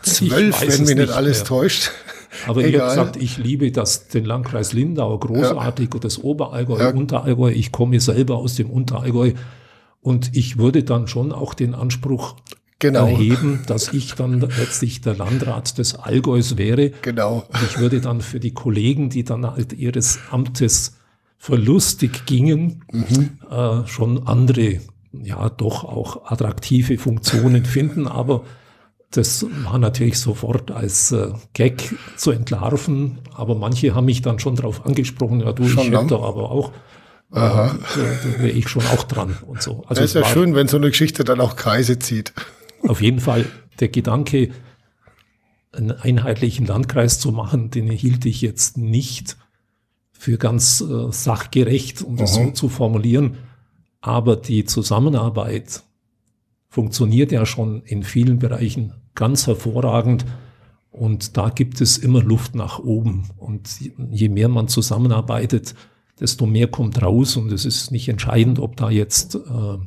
wenn 0.05 0.85
mich 0.85 0.97
nicht 0.97 1.13
alles 1.13 1.39
mehr. 1.39 1.45
täuscht. 1.47 1.91
Aber 2.47 2.63
Egal. 2.63 2.71
ich 2.71 2.81
habe 2.81 2.91
gesagt, 2.91 3.17
ich 3.23 3.39
liebe 3.39 3.73
das, 3.73 4.09
den 4.09 4.25
Landkreis 4.25 4.73
Lindau 4.73 5.19
großartig 5.19 5.89
ja. 5.89 5.95
und 5.95 6.05
das 6.05 6.23
Oberallgäu, 6.23 6.79
ja. 6.79 6.91
Unterallgäu. 6.91 7.51
Ich 7.51 7.73
komme 7.73 8.01
selber 8.01 8.37
aus 8.37 8.55
dem 8.55 8.71
Unterallgäu 8.71 9.33
und 10.01 10.37
ich 10.37 10.59
würde 10.59 10.85
dann 10.85 11.09
schon 11.09 11.33
auch 11.33 11.55
den 11.55 11.75
Anspruch 11.75 12.37
genau. 12.79 13.07
erheben, 13.07 13.61
dass 13.67 13.93
ich 13.93 14.15
dann 14.15 14.41
letztlich 14.41 15.01
der 15.01 15.17
Landrat 15.17 15.79
des 15.79 15.95
Allgäus 15.95 16.57
wäre. 16.57 16.91
Genau. 17.03 17.47
Und 17.49 17.63
ich 17.63 17.79
würde 17.79 18.01
dann 18.01 18.21
für 18.21 18.41
die 18.41 18.53
Kollegen, 18.53 19.11
die 19.11 19.25
dann 19.25 19.47
halt 19.47 19.73
ihres 19.73 20.19
Amtes 20.31 20.97
verlustig 21.39 22.27
gingen, 22.27 22.85
mhm. 22.91 23.39
äh, 23.51 23.87
schon 23.87 24.27
andere, 24.27 24.81
ja 25.13 25.49
doch 25.49 25.85
auch 25.85 26.31
attraktive 26.31 26.99
Funktionen 26.99 27.65
finden, 27.65 28.07
aber 28.07 28.45
das 29.11 29.47
war 29.65 29.79
natürlich 29.79 30.19
sofort 30.19 30.71
als 30.71 31.13
äh, 31.13 31.33
Gag 31.55 31.95
zu 32.17 32.31
entlarven, 32.31 33.21
aber 33.35 33.55
manche 33.55 33.95
haben 33.95 34.05
mich 34.05 34.21
dann 34.21 34.39
schon 34.39 34.57
darauf 34.57 34.85
angesprochen, 34.85 35.41
ja 35.41 35.53
du, 35.53 35.67
schon 35.67 35.85
ich 35.85 35.93
hätte 35.93 36.17
aber 36.17 36.51
auch, 36.51 36.73
äh, 37.33 37.35
da, 37.35 37.73
da 37.95 38.43
wäre 38.43 38.51
ich 38.51 38.69
schon 38.69 38.85
auch 38.87 39.05
dran 39.05 39.39
und 39.47 39.63
so. 39.63 39.85
Also 39.87 40.03
das 40.03 40.11
ist 40.11 40.15
ja 40.15 40.25
schön, 40.25 40.55
wenn 40.55 40.69
so 40.69 40.77
eine 40.77 40.91
Geschichte 40.91 41.25
dann 41.25 41.41
auch 41.41 41.57
Kreise 41.57 41.99
zieht. 41.99 42.35
Auf 42.83 43.03
jeden 43.03 43.21
Fall 43.21 43.47
der 43.81 43.89
Gedanke, 43.89 44.51
einen 45.73 45.93
einheitlichen 45.93 46.67
Landkreis 46.67 47.21
zu 47.21 47.31
machen, 47.33 47.71
den 47.71 47.89
hielt 47.91 48.25
ich 48.25 48.41
jetzt 48.41 48.79
nicht 48.79 49.37
für 50.13 50.39
ganz 50.39 50.81
äh, 50.81 51.13
sachgerecht, 51.13 52.03
um 52.03 52.17
das 52.17 52.37
Aha. 52.37 52.47
so 52.47 52.51
zu 52.53 52.69
formulieren. 52.69 53.37
Aber 54.01 54.37
die 54.37 54.65
Zusammenarbeit 54.65 55.83
funktioniert 56.69 57.33
ja 57.33 57.47
schon 57.47 57.83
in 57.83 58.03
vielen 58.03 58.39
Bereichen 58.39 58.95
ganz 59.15 59.47
hervorragend. 59.47 60.25
Und 60.91 61.37
da 61.37 61.51
gibt 61.51 61.81
es 61.81 61.99
immer 61.99 62.23
Luft 62.23 62.55
nach 62.55 62.79
oben. 62.79 63.31
Und 63.37 63.69
je 64.11 64.29
mehr 64.29 64.49
man 64.49 64.69
zusammenarbeitet, 64.69 65.75
desto 66.19 66.47
mehr 66.47 66.69
kommt 66.69 67.01
raus. 67.03 67.37
Und 67.37 67.53
es 67.53 67.65
ist 67.65 67.93
nicht 67.93 68.09
entscheidend, 68.09 68.59
ob 68.59 68.77
da 68.77 68.91
jetzt 68.91 69.37
äh, 69.37 69.79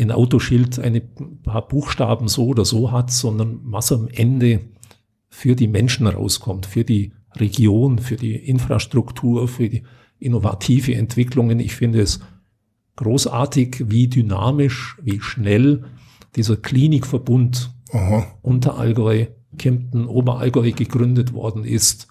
ein 0.00 0.10
Autoschild 0.10 0.78
ein 0.78 1.02
paar 1.42 1.66
Buchstaben 1.68 2.28
so 2.28 2.46
oder 2.46 2.64
so 2.64 2.90
hat, 2.90 3.10
sondern 3.10 3.60
was 3.64 3.92
am 3.92 4.08
Ende 4.08 4.60
für 5.28 5.54
die 5.54 5.68
Menschen 5.68 6.06
rauskommt, 6.06 6.66
für 6.66 6.84
die 6.84 7.12
Region, 7.36 7.98
für 7.98 8.16
die 8.16 8.34
Infrastruktur, 8.34 9.46
für 9.46 9.68
die 9.68 9.84
innovative 10.18 10.94
Entwicklungen. 10.94 11.60
Ich 11.60 11.74
finde 11.74 12.00
es 12.00 12.20
großartig, 12.96 13.84
wie 13.88 14.08
dynamisch, 14.08 14.98
wie 15.02 15.20
schnell 15.20 15.84
dieser 16.36 16.56
Klinikverbund 16.56 17.72
Aha. 17.92 18.26
Unterallgäu, 18.42 19.26
Kempten, 19.58 20.06
Oberallgäu 20.06 20.72
gegründet 20.72 21.32
worden 21.32 21.64
ist. 21.64 22.08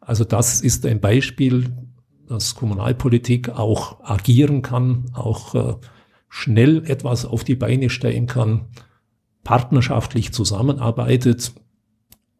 Also 0.00 0.24
das 0.24 0.60
ist 0.60 0.84
ein 0.86 1.00
Beispiel, 1.00 1.72
dass 2.28 2.54
Kommunalpolitik 2.54 3.50
auch 3.50 4.02
agieren 4.04 4.62
kann, 4.62 5.10
auch 5.14 5.54
äh, 5.54 5.74
schnell 6.34 6.82
etwas 6.86 7.24
auf 7.24 7.44
die 7.44 7.54
Beine 7.54 7.88
stellen 7.90 8.26
kann, 8.26 8.62
partnerschaftlich 9.44 10.32
zusammenarbeitet. 10.32 11.52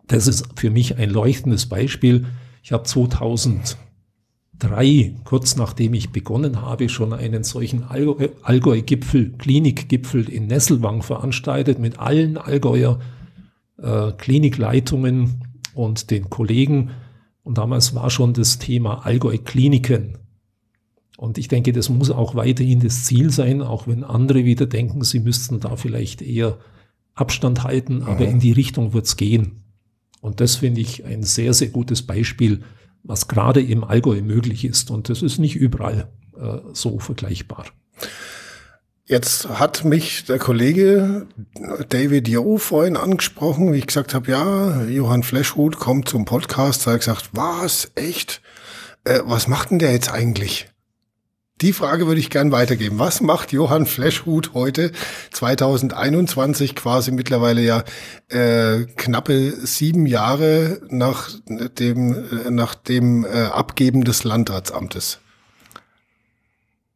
Das 0.08 0.26
ist 0.26 0.48
für 0.56 0.70
mich 0.70 0.98
ein 0.98 1.10
leuchtendes 1.10 1.66
Beispiel. 1.66 2.26
Ich 2.64 2.72
habe 2.72 2.82
2003, 2.82 3.76
kurz 5.22 5.54
nachdem 5.54 5.94
ich 5.94 6.10
begonnen 6.10 6.60
habe, 6.60 6.88
schon 6.88 7.12
einen 7.12 7.44
solchen 7.44 7.84
Allgäu-Gipfel, 7.84 9.34
Klinikgipfel 9.38 10.28
in 10.28 10.48
Nesselwang 10.48 11.02
veranstaltet 11.02 11.78
mit 11.78 12.00
allen 12.00 12.36
Allgäuer 12.36 12.98
äh, 13.80 14.10
Klinikleitungen 14.10 15.40
und 15.72 16.10
den 16.10 16.30
Kollegen. 16.30 16.90
Und 17.44 17.58
damals 17.58 17.94
war 17.94 18.10
schon 18.10 18.32
das 18.32 18.58
Thema 18.58 19.06
Allgäu-Kliniken 19.06 20.18
und 21.16 21.38
ich 21.38 21.48
denke, 21.48 21.72
das 21.72 21.88
muss 21.88 22.10
auch 22.10 22.34
weiterhin 22.34 22.80
das 22.80 23.04
Ziel 23.04 23.30
sein, 23.30 23.62
auch 23.62 23.86
wenn 23.86 24.04
andere 24.04 24.44
wieder 24.44 24.66
denken, 24.66 25.04
sie 25.04 25.20
müssten 25.20 25.60
da 25.60 25.76
vielleicht 25.76 26.22
eher 26.22 26.58
Abstand 27.14 27.62
halten, 27.62 28.02
aber 28.02 28.26
in 28.26 28.40
die 28.40 28.52
Richtung 28.52 28.92
wird 28.92 29.06
es 29.06 29.16
gehen. 29.16 29.62
Und 30.20 30.40
das 30.40 30.56
finde 30.56 30.80
ich 30.80 31.04
ein 31.04 31.22
sehr, 31.22 31.54
sehr 31.54 31.68
gutes 31.68 32.02
Beispiel, 32.02 32.62
was 33.04 33.28
gerade 33.28 33.62
im 33.62 33.84
Allgäu 33.84 34.20
möglich 34.22 34.64
ist. 34.64 34.90
Und 34.90 35.08
das 35.08 35.22
ist 35.22 35.38
nicht 35.38 35.54
überall 35.54 36.08
äh, 36.36 36.58
so 36.72 36.98
vergleichbar. 36.98 37.66
Jetzt 39.06 39.48
hat 39.48 39.84
mich 39.84 40.24
der 40.24 40.38
Kollege 40.38 41.26
David 41.90 42.26
Jo 42.26 42.56
vorhin 42.56 42.96
angesprochen, 42.96 43.72
wie 43.72 43.78
ich 43.78 43.86
gesagt 43.86 44.14
habe, 44.14 44.30
ja, 44.30 44.84
Johann 44.84 45.22
Fleschhut 45.22 45.78
kommt 45.78 46.08
zum 46.08 46.24
Podcast. 46.24 46.86
Da 46.86 46.92
hat 46.92 47.00
gesagt, 47.00 47.30
was, 47.32 47.92
echt? 47.94 48.40
Äh, 49.04 49.20
was 49.24 49.46
macht 49.46 49.70
denn 49.70 49.78
der 49.78 49.92
jetzt 49.92 50.10
eigentlich? 50.10 50.73
Die 51.60 51.72
Frage 51.72 52.08
würde 52.08 52.18
ich 52.18 52.30
gern 52.30 52.50
weitergeben. 52.50 52.98
Was 52.98 53.20
macht 53.20 53.52
Johann 53.52 53.86
Fleschhut 53.86 54.54
heute, 54.54 54.90
2021, 55.30 56.74
quasi 56.74 57.12
mittlerweile 57.12 57.62
ja 57.62 57.84
äh, 58.28 58.86
knappe 58.96 59.52
sieben 59.64 60.06
Jahre 60.06 60.80
nach 60.88 61.30
dem, 61.78 62.12
äh, 62.12 62.50
nach 62.50 62.74
dem 62.74 63.24
äh, 63.24 63.28
Abgeben 63.28 64.02
des 64.02 64.24
Landratsamtes? 64.24 65.20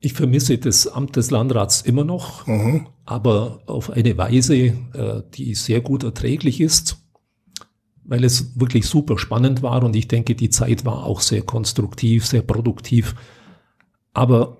Ich 0.01 0.13
vermisse 0.13 0.59
das 0.59 0.89
Amt 0.89 1.15
des 1.15 1.31
Landrats 1.31 1.83
immer 1.83 2.05
noch, 2.05 2.47
mhm. 2.49 2.89
aber 3.05 3.63
auf 3.67 3.91
eine 3.91 4.19
Weise, 4.19 4.57
äh, 4.57 5.23
die 5.35 5.55
sehr 5.55 5.81
gut 5.81 6.03
erträglich 6.03 6.61
ist, 6.61 6.97
weil 8.03 8.25
es 8.25 8.59
wirklich 8.59 8.87
super 8.87 9.19
spannend 9.19 9.63
war 9.63 9.85
und 9.85 9.95
ich 9.95 10.09
denke, 10.09 10.35
die 10.35 10.51
Zeit 10.51 10.85
war 10.85 11.05
auch 11.05 11.21
sehr 11.21 11.43
konstruktiv, 11.43 12.27
sehr 12.27 12.43
produktiv 12.43 13.15
aber 14.13 14.59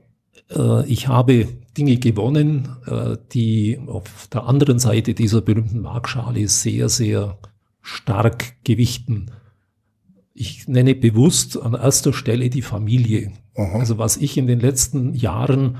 äh, 0.51 0.87
ich 0.87 1.09
habe 1.09 1.49
Dinge 1.77 1.97
gewonnen, 1.97 2.77
äh, 2.87 3.17
die 3.33 3.79
auf 3.87 4.29
der 4.33 4.45
anderen 4.45 4.79
Seite 4.79 5.15
dieser 5.15 5.41
berühmten 5.41 5.85
Waagschale 5.85 6.49
sehr, 6.49 6.89
sehr 6.89 7.39
stark 7.83 8.63
gewichten. 8.65 9.31
Ich 10.35 10.69
nenne 10.69 10.95
bewusst 10.95 11.61
an 11.61 11.75
erster 11.75 12.13
Stelle 12.13 12.51
die 12.51 12.63
Familie. 12.63 13.33
Aha. 13.57 13.79
Also 13.79 13.99
was 13.99 14.17
ich 14.17 14.37
in 14.37 14.47
den 14.47 14.61
letzten 14.61 15.15
Jahren 15.15 15.79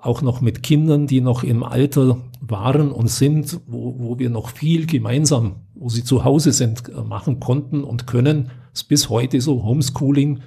auch 0.00 0.22
noch 0.22 0.40
mit 0.40 0.62
Kindern, 0.62 1.06
die 1.06 1.20
noch 1.20 1.42
im 1.42 1.62
Alter 1.62 2.18
waren 2.40 2.92
und 2.92 3.08
sind, 3.08 3.60
wo, 3.66 3.98
wo 3.98 4.18
wir 4.18 4.30
noch 4.30 4.50
viel 4.50 4.86
gemeinsam, 4.86 5.56
wo 5.74 5.88
sie 5.88 6.04
zu 6.04 6.24
Hause 6.24 6.52
sind, 6.52 6.88
äh, 6.88 7.02
machen 7.02 7.40
konnten 7.40 7.82
und 7.82 8.06
können, 8.06 8.50
ist 8.72 8.84
bis 8.84 9.08
heute 9.08 9.40
so 9.40 9.64
Homeschooling 9.64 10.40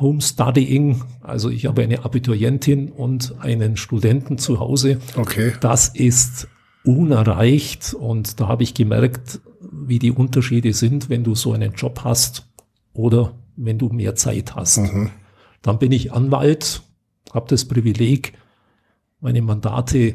Homestudying. 0.00 1.02
Also 1.22 1.50
ich 1.50 1.66
habe 1.66 1.82
eine 1.82 2.04
Abiturientin 2.04 2.90
und 2.90 3.34
einen 3.40 3.76
Studenten 3.76 4.38
zu 4.38 4.60
Hause. 4.60 4.98
Okay. 5.16 5.52
Das 5.60 5.88
ist 5.88 6.48
unerreicht 6.84 7.94
und 7.94 8.40
da 8.40 8.48
habe 8.48 8.62
ich 8.62 8.74
gemerkt, 8.74 9.40
wie 9.60 9.98
die 9.98 10.12
Unterschiede 10.12 10.72
sind, 10.72 11.10
wenn 11.10 11.24
du 11.24 11.34
so 11.34 11.52
einen 11.52 11.74
Job 11.74 12.00
hast 12.04 12.48
oder 12.92 13.34
wenn 13.56 13.78
du 13.78 13.88
mehr 13.88 14.14
Zeit 14.14 14.54
hast. 14.54 14.78
Mhm. 14.78 15.10
Dann 15.62 15.78
bin 15.78 15.92
ich 15.92 16.12
Anwalt, 16.12 16.82
habe 17.32 17.46
das 17.48 17.66
Privileg, 17.66 18.34
meine 19.20 19.42
Mandate 19.42 20.14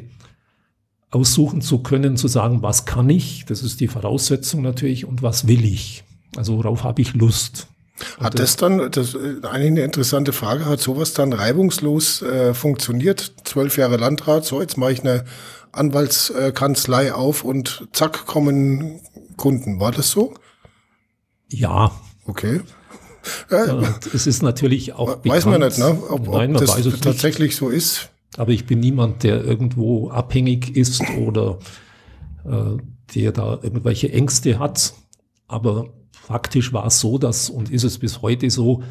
aussuchen 1.10 1.60
zu 1.60 1.78
können, 1.82 2.16
zu 2.16 2.26
sagen, 2.26 2.62
was 2.62 2.86
kann 2.86 3.08
ich, 3.08 3.44
das 3.44 3.62
ist 3.62 3.80
die 3.80 3.88
Voraussetzung 3.88 4.62
natürlich, 4.62 5.04
und 5.04 5.22
was 5.22 5.46
will 5.46 5.64
ich. 5.64 6.02
Also 6.36 6.56
worauf 6.56 6.82
habe 6.82 7.02
ich 7.02 7.14
Lust. 7.14 7.68
Hat 8.18 8.38
das 8.38 8.56
dann, 8.56 8.90
das 8.90 9.14
eigentlich 9.14 9.70
eine 9.70 9.82
interessante 9.84 10.32
Frage, 10.32 10.66
hat 10.66 10.80
sowas 10.80 11.14
dann 11.14 11.32
reibungslos 11.32 12.22
äh, 12.22 12.52
funktioniert? 12.52 13.34
Zwölf 13.44 13.76
Jahre 13.76 13.96
Landrat, 13.96 14.44
so 14.44 14.60
jetzt 14.60 14.76
mache 14.76 14.92
ich 14.92 15.00
eine 15.00 15.24
Anwaltskanzlei 15.70 17.12
auf 17.12 17.44
und 17.44 17.88
zack 17.92 18.26
kommen 18.26 19.00
Kunden. 19.36 19.78
War 19.78 19.92
das 19.92 20.10
so? 20.10 20.34
Ja. 21.48 21.92
Okay. 22.26 22.60
Ja, 23.50 23.94
es 24.12 24.26
ist 24.26 24.42
natürlich 24.42 24.92
auch 24.92 25.16
bekannt. 25.16 25.26
Weiß 25.26 25.46
man 25.46 25.60
nicht, 25.60 25.78
ne? 25.78 25.98
ob, 26.08 26.28
ob 26.28 26.34
Nein, 26.34 26.52
man 26.52 26.60
das 26.60 26.76
weiß 26.76 26.86
es 26.86 27.00
tatsächlich 27.00 27.50
nicht. 27.50 27.56
so 27.56 27.68
ist. 27.68 28.10
Aber 28.36 28.50
ich 28.50 28.66
bin 28.66 28.80
niemand, 28.80 29.22
der 29.22 29.44
irgendwo 29.44 30.10
abhängig 30.10 30.76
ist 30.76 31.02
oder 31.18 31.58
äh, 32.44 32.76
der 33.14 33.32
da 33.32 33.58
irgendwelche 33.62 34.12
Ängste 34.12 34.58
hat. 34.58 34.94
Aber 35.46 35.92
faktisch 36.24 36.72
war 36.72 36.86
es 36.86 37.00
so, 37.00 37.18
dass 37.18 37.50
und 37.50 37.70
ist 37.70 37.84
es 37.84 37.98
bis 37.98 38.22
heute 38.22 38.50
so, 38.50 38.82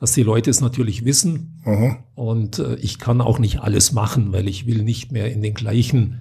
dass 0.00 0.12
die 0.12 0.22
Leute 0.22 0.50
es 0.50 0.60
natürlich 0.60 1.04
wissen. 1.04 1.60
Aha. 1.64 2.04
Und 2.14 2.58
äh, 2.58 2.76
ich 2.76 2.98
kann 2.98 3.20
auch 3.20 3.38
nicht 3.38 3.60
alles 3.60 3.92
machen, 3.92 4.32
weil 4.32 4.48
ich 4.48 4.66
will 4.66 4.82
nicht 4.82 5.12
mehr 5.12 5.30
in 5.32 5.42
den 5.42 5.54
gleichen 5.54 6.20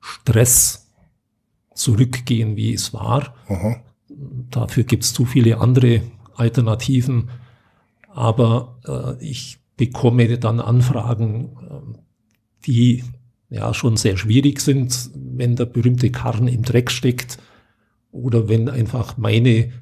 Stress 0.00 0.88
zurückgehen, 1.74 2.56
wie 2.56 2.72
es 2.72 2.94
war. 2.94 3.34
Aha. 3.48 3.82
Dafür 4.50 4.84
gibt 4.84 5.04
es 5.04 5.12
zu 5.12 5.24
viele 5.24 5.58
andere 5.58 6.02
Alternativen. 6.34 7.30
Aber 8.08 8.78
äh, 8.86 9.22
ich 9.22 9.58
bekomme 9.76 10.38
dann 10.38 10.60
Anfragen, 10.60 11.56
äh, 11.68 11.98
die 12.66 13.04
ja 13.50 13.74
schon 13.74 13.96
sehr 13.96 14.16
schwierig 14.16 14.60
sind, 14.60 15.10
wenn 15.14 15.56
der 15.56 15.66
berühmte 15.66 16.10
Karren 16.10 16.48
im 16.48 16.62
Dreck 16.62 16.90
steckt 16.90 17.38
oder 18.10 18.48
wenn 18.48 18.68
einfach 18.68 19.16
meine 19.18 19.72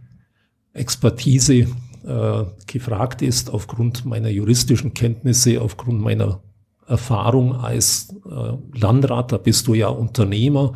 Expertise 0.74 1.66
äh, 2.06 2.44
gefragt 2.66 3.22
ist, 3.22 3.50
aufgrund 3.50 4.04
meiner 4.04 4.28
juristischen 4.28 4.92
Kenntnisse, 4.92 5.60
aufgrund 5.62 6.00
meiner 6.00 6.42
Erfahrung 6.86 7.54
als 7.54 8.14
äh, 8.30 8.78
Landrat, 8.78 9.32
da 9.32 9.38
bist 9.38 9.66
du 9.66 9.74
ja 9.74 9.88
Unternehmer, 9.88 10.74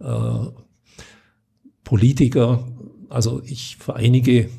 äh, 0.00 0.50
Politiker. 1.84 2.66
Also 3.08 3.40
ich 3.44 3.76
vereinige 3.76 4.50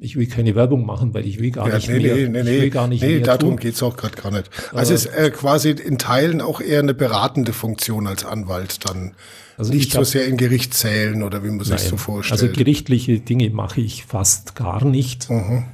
ich 0.00 0.16
will 0.16 0.26
keine 0.26 0.54
Werbung 0.54 0.86
machen, 0.86 1.12
weil 1.12 1.26
ich 1.26 1.40
will 1.40 1.50
gar 1.50 1.68
Ja, 1.68 1.74
nicht 1.76 1.88
nee, 1.88 1.98
mehr. 1.98 2.14
nee, 2.28 2.42
nee, 2.42 2.56
ich 2.56 2.62
will 2.62 2.70
gar 2.70 2.86
nicht 2.86 3.02
nee 3.02 3.16
mehr 3.16 3.24
darum 3.24 3.50
tun. 3.50 3.56
geht's 3.58 3.82
auch 3.82 3.96
gerade 3.96 4.14
gar 4.20 4.30
nicht. 4.30 4.48
Also 4.72 4.94
es 4.94 5.06
ist 5.06 5.14
äh, 5.14 5.30
quasi 5.30 5.70
in 5.70 5.98
Teilen 5.98 6.40
auch 6.40 6.60
eher 6.60 6.78
eine 6.80 6.94
beratende 6.94 7.52
Funktion 7.52 8.06
als 8.06 8.24
Anwalt 8.24 8.88
dann. 8.88 9.14
Also 9.56 9.72
ich 9.72 9.78
nicht 9.78 9.90
glaub- 9.90 10.04
so 10.04 10.12
sehr 10.12 10.26
in 10.26 10.36
Gerichtszählen 10.36 11.22
oder 11.24 11.42
wie 11.42 11.50
man 11.50 11.64
sich 11.64 11.80
so 11.80 11.96
vorstellt. 11.96 12.40
Also 12.40 12.52
gerichtliche 12.52 13.18
Dinge 13.18 13.50
mache 13.50 13.80
ich 13.80 14.04
fast 14.04 14.54
gar 14.54 14.84
nicht, 14.84 15.28
Mhm. 15.30 15.64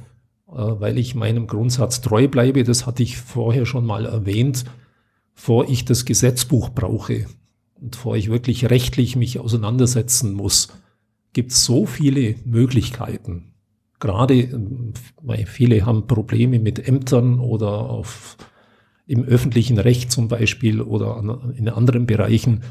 äh, 0.47 0.53
weil 0.53 0.97
ich 0.97 1.13
meinem 1.13 1.45
Grundsatz 1.45 2.01
treu 2.01 2.27
bleibe. 2.27 2.63
Das 2.63 2.87
hatte 2.87 3.03
ich 3.03 3.17
vorher 3.17 3.67
schon 3.67 3.85
mal 3.85 4.07
erwähnt, 4.07 4.65
vor 5.35 5.69
ich 5.69 5.85
das 5.85 6.03
Gesetzbuch 6.05 6.69
brauche 6.69 7.27
und 7.79 7.95
vor 7.95 8.15
ich 8.17 8.31
wirklich 8.31 8.71
rechtlich 8.71 9.15
mich 9.15 9.37
auseinandersetzen 9.37 10.33
muss, 10.33 10.69
gibt 11.33 11.51
es 11.51 11.63
so 11.63 11.85
viele 11.85 12.35
Möglichkeiten. 12.43 13.51
Gerade 13.99 14.35
ähm, 14.35 14.93
weil 15.21 15.45
viele 15.45 15.85
haben 15.85 16.07
Probleme 16.07 16.59
mit 16.59 16.87
Ämtern 16.87 17.39
oder 17.39 17.89
auf, 17.89 18.37
im 19.07 19.23
öffentlichen 19.23 19.77
Recht 19.77 20.11
zum 20.11 20.27
Beispiel 20.27 20.81
oder 20.81 21.17
an, 21.17 21.53
in 21.57 21.69
anderen 21.69 22.05
Bereichen 22.05 22.61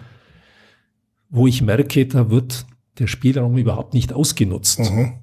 wo 1.35 1.49
ich 1.49 1.63
merke, 1.63 2.07
da 2.07 2.31
wird 2.31 2.65
der 2.99 3.09
Spielraum 3.09 3.59
überhaupt 3.59 3.93
nicht 3.93 4.13
ausgenutzt. 4.13 4.79
Mhm. 4.79 5.15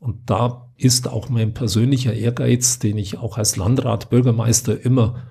Und 0.00 0.30
da 0.30 0.70
ist 0.78 1.06
auch 1.06 1.28
mein 1.28 1.52
persönlicher 1.52 2.14
Ehrgeiz, 2.14 2.78
den 2.78 2.96
ich 2.96 3.18
auch 3.18 3.36
als 3.36 3.56
Landrat, 3.56 4.08
Bürgermeister 4.08 4.82
immer 4.82 5.22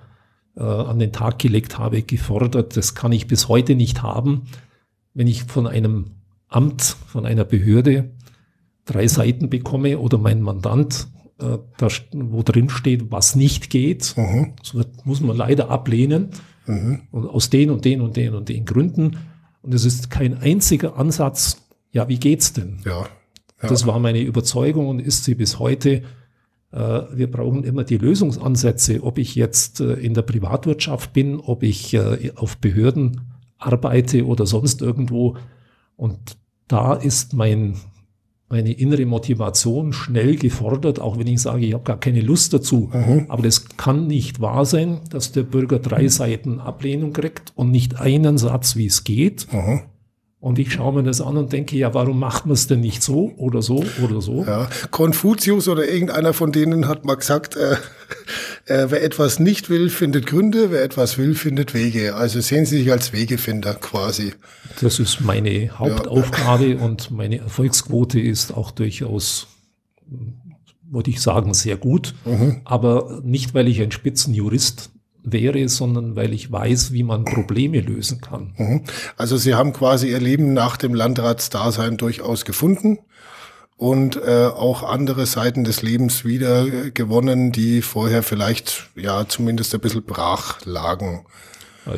äh, 0.56 0.62
an 0.62 1.00
den 1.00 1.12
Tag 1.12 1.40
gelegt 1.40 1.78
habe, 1.78 2.02
gefordert. 2.02 2.76
Das 2.76 2.94
kann 2.94 3.10
ich 3.10 3.26
bis 3.26 3.48
heute 3.48 3.74
nicht 3.74 4.04
haben, 4.04 4.42
wenn 5.14 5.26
ich 5.26 5.44
von 5.44 5.66
einem 5.66 6.12
Amt, 6.46 6.82
von 7.08 7.26
einer 7.26 7.44
Behörde 7.44 8.12
drei 8.90 9.06
Seiten 9.06 9.48
bekomme 9.48 9.98
oder 9.98 10.18
mein 10.18 10.42
Mandant, 10.42 11.08
äh, 11.40 11.58
da, 11.78 11.88
wo 12.12 12.42
drin 12.42 12.68
steht, 12.68 13.10
was 13.10 13.36
nicht 13.36 13.70
geht. 13.70 14.14
Mhm. 14.16 14.54
Das 14.58 14.74
muss 15.04 15.20
man 15.20 15.36
leider 15.36 15.70
ablehnen. 15.70 16.30
Mhm. 16.66 17.02
Und 17.10 17.26
aus 17.26 17.50
den 17.50 17.70
und 17.70 17.84
den 17.84 18.00
und 18.00 18.16
den 18.16 18.34
und 18.34 18.48
den 18.48 18.64
Gründen. 18.64 19.16
Und 19.62 19.74
es 19.74 19.84
ist 19.84 20.10
kein 20.10 20.38
einziger 20.38 20.96
Ansatz, 20.96 21.62
ja, 21.92 22.08
wie 22.08 22.18
geht's 22.18 22.52
denn? 22.52 22.78
Ja. 22.84 23.02
ja. 23.62 23.68
Das 23.68 23.86
war 23.86 23.98
meine 23.98 24.20
Überzeugung 24.20 24.88
und 24.88 25.00
ist 25.00 25.24
sie 25.24 25.34
bis 25.34 25.58
heute. 25.58 26.02
Äh, 26.72 27.02
Wir 27.14 27.30
brauchen 27.30 27.64
immer 27.64 27.84
die 27.84 27.98
Lösungsansätze, 27.98 29.02
ob 29.02 29.18
ich 29.18 29.34
jetzt 29.34 29.80
äh, 29.80 29.94
in 29.94 30.14
der 30.14 30.22
Privatwirtschaft 30.22 31.12
bin, 31.12 31.40
ob 31.40 31.62
ich 31.62 31.98
auf 32.36 32.58
Behörden 32.58 33.22
arbeite 33.58 34.26
oder 34.26 34.46
sonst 34.46 34.82
irgendwo. 34.82 35.36
Und 35.96 36.36
da 36.68 36.94
ist 36.94 37.34
mein, 37.34 37.76
meine 38.50 38.72
innere 38.72 39.06
Motivation 39.06 39.92
schnell 39.92 40.34
gefordert, 40.34 40.98
auch 40.98 41.18
wenn 41.18 41.28
ich 41.28 41.40
sage, 41.40 41.64
ich 41.64 41.72
habe 41.72 41.84
gar 41.84 42.00
keine 42.00 42.20
Lust 42.20 42.52
dazu. 42.52 42.90
Aber 43.28 43.42
das 43.44 43.76
kann 43.76 44.08
nicht 44.08 44.40
wahr 44.40 44.64
sein, 44.64 45.00
dass 45.08 45.30
der 45.30 45.44
Bürger 45.44 45.78
drei 45.78 46.08
Seiten 46.08 46.58
Ablehnung 46.58 47.12
kriegt 47.12 47.52
und 47.54 47.70
nicht 47.70 48.00
einen 48.00 48.38
Satz, 48.38 48.74
wie 48.74 48.86
es 48.86 49.04
geht. 49.04 49.46
Mhm. 49.52 49.82
Und 50.40 50.58
ich 50.58 50.72
schaue 50.72 50.94
mir 50.94 51.02
das 51.02 51.20
an 51.20 51.36
und 51.36 51.52
denke, 51.52 51.76
ja, 51.76 51.92
warum 51.92 52.18
macht 52.18 52.46
man 52.46 52.54
es 52.54 52.66
denn 52.66 52.80
nicht 52.80 53.02
so 53.02 53.30
oder 53.36 53.60
so 53.60 53.84
oder 54.02 54.22
so? 54.22 54.42
Ja, 54.44 54.68
Konfuzius 54.90 55.68
oder 55.68 55.86
irgendeiner 55.86 56.32
von 56.32 56.50
denen 56.50 56.88
hat 56.88 57.04
mal 57.04 57.16
gesagt, 57.16 57.56
äh, 57.56 57.76
äh, 58.66 58.86
wer 58.88 59.02
etwas 59.02 59.38
nicht 59.38 59.70
will, 59.70 59.90
findet 59.90 60.26
Gründe, 60.26 60.70
wer 60.70 60.82
etwas 60.82 61.18
will, 61.18 61.34
findet 61.34 61.74
Wege. 61.74 62.14
Also 62.14 62.40
sehen 62.40 62.66
Sie 62.66 62.78
sich 62.78 62.92
als 62.92 63.12
Wegefinder 63.12 63.74
quasi. 63.74 64.34
Das 64.80 64.98
ist 64.98 65.20
meine 65.20 65.78
Hauptaufgabe 65.78 66.78
und 66.78 67.10
meine 67.10 67.38
Erfolgsquote 67.38 68.20
ist 68.20 68.56
auch 68.56 68.70
durchaus, 68.70 69.48
würde 70.90 71.10
ich 71.10 71.20
sagen, 71.20 71.54
sehr 71.54 71.76
gut. 71.76 72.14
Aber 72.64 73.20
nicht, 73.24 73.54
weil 73.54 73.68
ich 73.68 73.80
ein 73.80 73.92
Spitzenjurist 73.92 74.90
wäre, 75.22 75.68
sondern 75.68 76.16
weil 76.16 76.32
ich 76.32 76.50
weiß, 76.50 76.92
wie 76.92 77.02
man 77.02 77.24
Probleme 77.24 77.80
lösen 77.80 78.20
kann. 78.20 78.54
Mhm. 78.56 78.84
Also 79.16 79.36
Sie 79.36 79.54
haben 79.54 79.72
quasi 79.72 80.10
Ihr 80.10 80.20
Leben 80.20 80.54
nach 80.54 80.76
dem 80.76 80.94
Landratsdasein 80.94 81.96
durchaus 81.96 82.44
gefunden 82.44 82.98
und 83.80 84.16
äh, 84.16 84.44
auch 84.44 84.82
andere 84.82 85.24
Seiten 85.24 85.64
des 85.64 85.80
Lebens 85.80 86.26
wieder 86.26 86.90
gewonnen, 86.90 87.50
die 87.50 87.80
vorher 87.80 88.22
vielleicht 88.22 88.90
ja 88.94 89.26
zumindest 89.26 89.74
ein 89.74 89.80
bisschen 89.80 90.02
brach 90.02 90.62
lagen. 90.66 91.24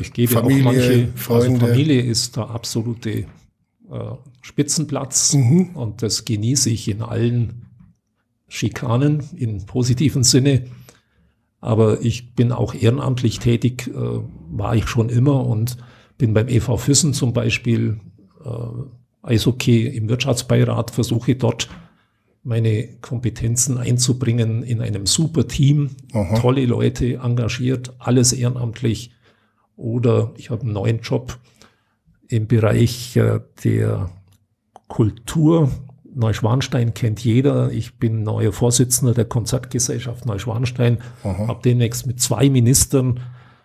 Ich 0.01 0.13
gebe 0.13 0.33
Familie, 0.33 0.61
auch 0.61 0.65
manche, 0.67 1.09
Freunde. 1.17 1.55
also 1.55 1.67
Familie 1.67 2.01
ist 2.03 2.37
der 2.37 2.51
absolute 2.51 3.11
äh, 3.11 3.25
Spitzenplatz 4.43 5.35
Mhm. 5.35 5.71
und 5.75 6.03
das 6.03 6.25
genieße 6.25 6.71
ich 6.71 6.87
in 6.87 7.03
allen 7.03 7.67
Schikanen 8.47 9.25
im 9.35 9.67
positiven 9.67 10.23
Sinne. 10.23 10.67
Aber 11.61 12.01
ich 12.01 12.37
bin 12.37 12.53
auch 12.53 12.75
ehrenamtlich 12.75 13.41
tätig, 13.41 13.89
äh, 13.89 13.93
war 14.53 14.77
ich 14.77 14.87
schon 14.87 15.09
immer 15.09 15.45
und 15.45 15.79
bin 16.17 16.33
beim 16.33 16.47
EV 16.47 16.77
Füssen 16.77 17.13
zum 17.13 17.33
Beispiel 17.33 17.99
äh, 18.45 18.49
Eishockey 19.23 19.87
im 19.87 20.09
Wirtschaftsbeirat, 20.09 20.91
versuche 20.91 21.37
dort 21.37 21.69
meine 22.45 22.89
Kompetenzen 23.01 23.79
einzubringen 23.79 24.63
in 24.63 24.81
einem 24.81 25.07
super 25.07 25.47
Team, 25.47 25.91
Aha. 26.13 26.39
tolle 26.39 26.67
Leute 26.67 27.21
engagiert, 27.23 27.95
alles 27.99 28.33
ehrenamtlich. 28.33 29.13
Oder 29.77 30.33
ich 30.37 30.51
habe 30.51 30.63
einen 30.63 30.73
neuen 30.73 31.01
Job 31.01 31.39
im 32.29 32.47
Bereich 32.49 33.17
äh, 33.17 33.41
der 33.65 34.11
Kultur. 34.89 35.71
Neuschwanstein 36.15 36.93
kennt 36.93 37.25
jeder. 37.25 37.71
Ich 37.73 37.99
bin 37.99 38.23
neuer 38.23 38.53
Vorsitzender 38.53 39.15
der 39.15 39.25
Konzertgesellschaft 39.25 40.27
Neuschwanstein. 40.27 40.99
Habe 41.49 41.63
demnächst 41.65 42.07
mit 42.07 42.21
zwei 42.21 42.51
Ministern 42.51 43.21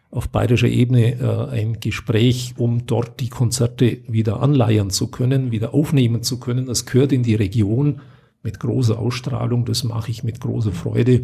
auf 0.09 0.29
bayerischer 0.29 0.67
Ebene 0.67 1.19
äh, 1.19 1.51
ein 1.51 1.79
Gespräch, 1.79 2.53
um 2.57 2.85
dort 2.85 3.19
die 3.19 3.29
Konzerte 3.29 3.99
wieder 4.07 4.41
anleiern 4.41 4.89
zu 4.89 5.07
können, 5.07 5.51
wieder 5.51 5.73
aufnehmen 5.73 6.23
zu 6.23 6.39
können. 6.39 6.65
Das 6.65 6.85
gehört 6.85 7.11
in 7.11 7.23
die 7.23 7.35
Region 7.35 8.01
mit 8.41 8.59
großer 8.59 8.97
Ausstrahlung. 8.97 9.65
Das 9.65 9.83
mache 9.83 10.11
ich 10.11 10.23
mit 10.23 10.39
großer 10.39 10.71
Freude. 10.71 11.21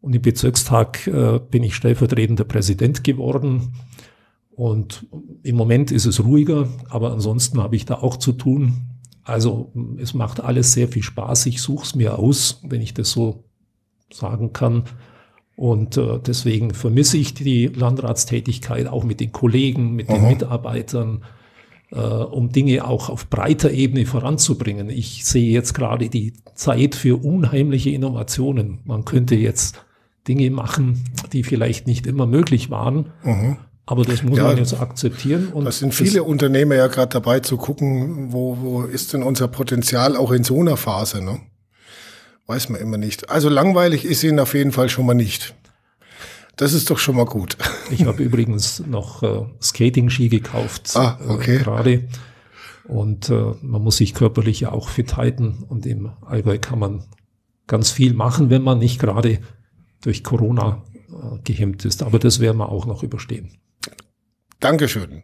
Und 0.00 0.14
im 0.14 0.22
Bezirkstag 0.22 1.06
äh, 1.06 1.40
bin 1.50 1.62
ich 1.62 1.74
stellvertretender 1.74 2.44
Präsident 2.44 3.04
geworden. 3.04 3.72
Und 4.50 5.06
im 5.42 5.56
Moment 5.56 5.90
ist 5.90 6.04
es 6.04 6.22
ruhiger, 6.22 6.68
aber 6.90 7.12
ansonsten 7.12 7.62
habe 7.62 7.76
ich 7.76 7.86
da 7.86 7.94
auch 7.94 8.16
zu 8.16 8.32
tun. 8.32 8.74
Also 9.24 9.72
es 9.98 10.12
macht 10.12 10.40
alles 10.40 10.72
sehr 10.72 10.88
viel 10.88 11.02
Spaß. 11.02 11.46
Ich 11.46 11.62
suche 11.62 11.84
es 11.84 11.94
mir 11.94 12.18
aus, 12.18 12.60
wenn 12.62 12.82
ich 12.82 12.92
das 12.92 13.10
so 13.10 13.44
sagen 14.12 14.52
kann. 14.52 14.84
Und 15.62 15.96
äh, 15.96 16.18
deswegen 16.18 16.74
vermisse 16.74 17.16
ich 17.18 17.34
die 17.34 17.68
Landratstätigkeit 17.68 18.88
auch 18.88 19.04
mit 19.04 19.20
den 19.20 19.30
Kollegen, 19.30 19.92
mit 19.94 20.10
den 20.10 20.26
Mitarbeitern, 20.26 21.22
äh, 21.92 22.00
um 22.00 22.50
Dinge 22.50 22.84
auch 22.84 23.08
auf 23.08 23.30
breiter 23.30 23.70
Ebene 23.70 24.04
voranzubringen. 24.04 24.90
Ich 24.90 25.24
sehe 25.24 25.52
jetzt 25.52 25.72
gerade 25.72 26.08
die 26.08 26.32
Zeit 26.56 26.96
für 26.96 27.22
unheimliche 27.22 27.90
Innovationen. 27.90 28.80
Man 28.84 29.04
könnte 29.04 29.36
jetzt 29.36 29.84
Dinge 30.26 30.50
machen, 30.50 31.04
die 31.32 31.44
vielleicht 31.44 31.86
nicht 31.86 32.08
immer 32.08 32.26
möglich 32.26 32.68
waren. 32.70 33.12
Aber 33.86 34.02
das 34.02 34.24
muss 34.24 34.38
Ja, 34.38 34.48
man 34.48 34.56
jetzt 34.56 34.80
akzeptieren. 34.80 35.50
Und 35.52 35.64
Das 35.64 35.78
sind 35.78 35.94
viele 35.94 36.24
Unternehmer 36.24 36.74
ja 36.74 36.88
gerade 36.88 37.12
dabei 37.12 37.38
zu 37.38 37.56
gucken, 37.56 38.32
wo, 38.32 38.58
wo 38.60 38.82
ist 38.82 39.12
denn 39.12 39.22
unser 39.22 39.46
Potenzial 39.46 40.16
auch 40.16 40.32
in 40.32 40.42
so 40.42 40.58
einer 40.60 40.76
Phase. 40.76 41.24
Ne? 41.24 41.38
Weiß 42.46 42.68
man 42.68 42.80
immer 42.80 42.98
nicht. 42.98 43.30
Also 43.30 43.48
langweilig 43.48 44.04
ist 44.04 44.24
ihnen 44.24 44.40
auf 44.40 44.54
jeden 44.54 44.72
Fall 44.72 44.88
schon 44.88 45.06
mal 45.06 45.14
nicht. 45.14 45.54
Das 46.56 46.72
ist 46.74 46.90
doch 46.90 46.98
schon 46.98 47.16
mal 47.16 47.24
gut. 47.24 47.56
Ich 47.90 48.04
habe 48.04 48.22
übrigens 48.22 48.80
noch 48.80 49.22
äh, 49.22 49.46
Skating-Ski 49.62 50.28
gekauft 50.28 50.90
Ah, 50.96 51.18
okay. 51.28 51.56
äh, 51.56 51.58
gerade. 51.58 52.08
Und 52.84 53.30
äh, 53.30 53.52
man 53.62 53.82
muss 53.82 53.96
sich 53.98 54.12
körperlich 54.12 54.60
ja 54.60 54.72
auch 54.72 54.88
fit 54.88 55.16
halten. 55.16 55.64
Und 55.68 55.86
im 55.86 56.10
Allgäu 56.26 56.58
kann 56.58 56.78
man 56.78 57.04
ganz 57.66 57.90
viel 57.90 58.12
machen, 58.12 58.50
wenn 58.50 58.62
man 58.62 58.78
nicht 58.78 58.98
gerade 59.00 59.38
durch 60.02 60.24
Corona 60.24 60.82
äh, 61.08 61.38
gehemmt 61.44 61.84
ist. 61.84 62.02
Aber 62.02 62.18
das 62.18 62.40
werden 62.40 62.58
wir 62.58 62.68
auch 62.68 62.86
noch 62.86 63.02
überstehen. 63.02 63.52
Dankeschön. 64.60 65.22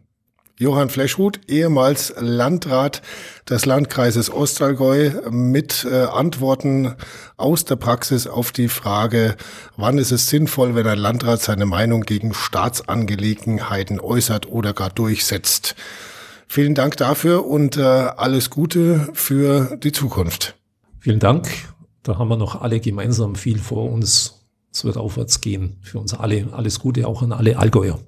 Johann 0.59 0.89
Fleschhut, 0.89 1.39
ehemals 1.47 2.13
Landrat 2.19 3.01
des 3.49 3.65
Landkreises 3.65 4.29
Ostallgäu, 4.29 5.11
mit 5.31 5.87
äh, 5.89 6.03
Antworten 6.03 6.95
aus 7.37 7.63
der 7.63 7.77
Praxis 7.77 8.27
auf 8.27 8.51
die 8.51 8.67
Frage, 8.67 9.37
wann 9.77 9.97
ist 9.97 10.11
es 10.11 10.27
sinnvoll, 10.27 10.75
wenn 10.75 10.85
ein 10.85 10.97
Landrat 10.97 11.41
seine 11.41 11.65
Meinung 11.65 12.01
gegen 12.01 12.33
Staatsangelegenheiten 12.33 14.01
äußert 14.01 14.49
oder 14.49 14.73
gar 14.73 14.89
durchsetzt. 14.89 15.75
Vielen 16.49 16.75
Dank 16.75 16.97
dafür 16.97 17.45
und 17.45 17.77
äh, 17.77 17.81
alles 17.81 18.49
Gute 18.49 19.07
für 19.13 19.77
die 19.77 19.93
Zukunft. 19.93 20.55
Vielen 20.99 21.19
Dank. 21.19 21.47
Da 22.03 22.17
haben 22.17 22.27
wir 22.27 22.35
noch 22.35 22.59
alle 22.59 22.81
gemeinsam 22.81 23.35
viel 23.35 23.59
vor 23.59 23.89
uns. 23.89 24.45
Es 24.73 24.83
wird 24.83 24.97
aufwärts 24.97 25.39
gehen 25.39 25.77
für 25.83 25.99
uns 25.99 26.13
alle. 26.13 26.49
Alles 26.51 26.79
Gute 26.79 27.07
auch 27.07 27.21
an 27.21 27.31
alle 27.31 27.57
Allgäuer. 27.57 27.99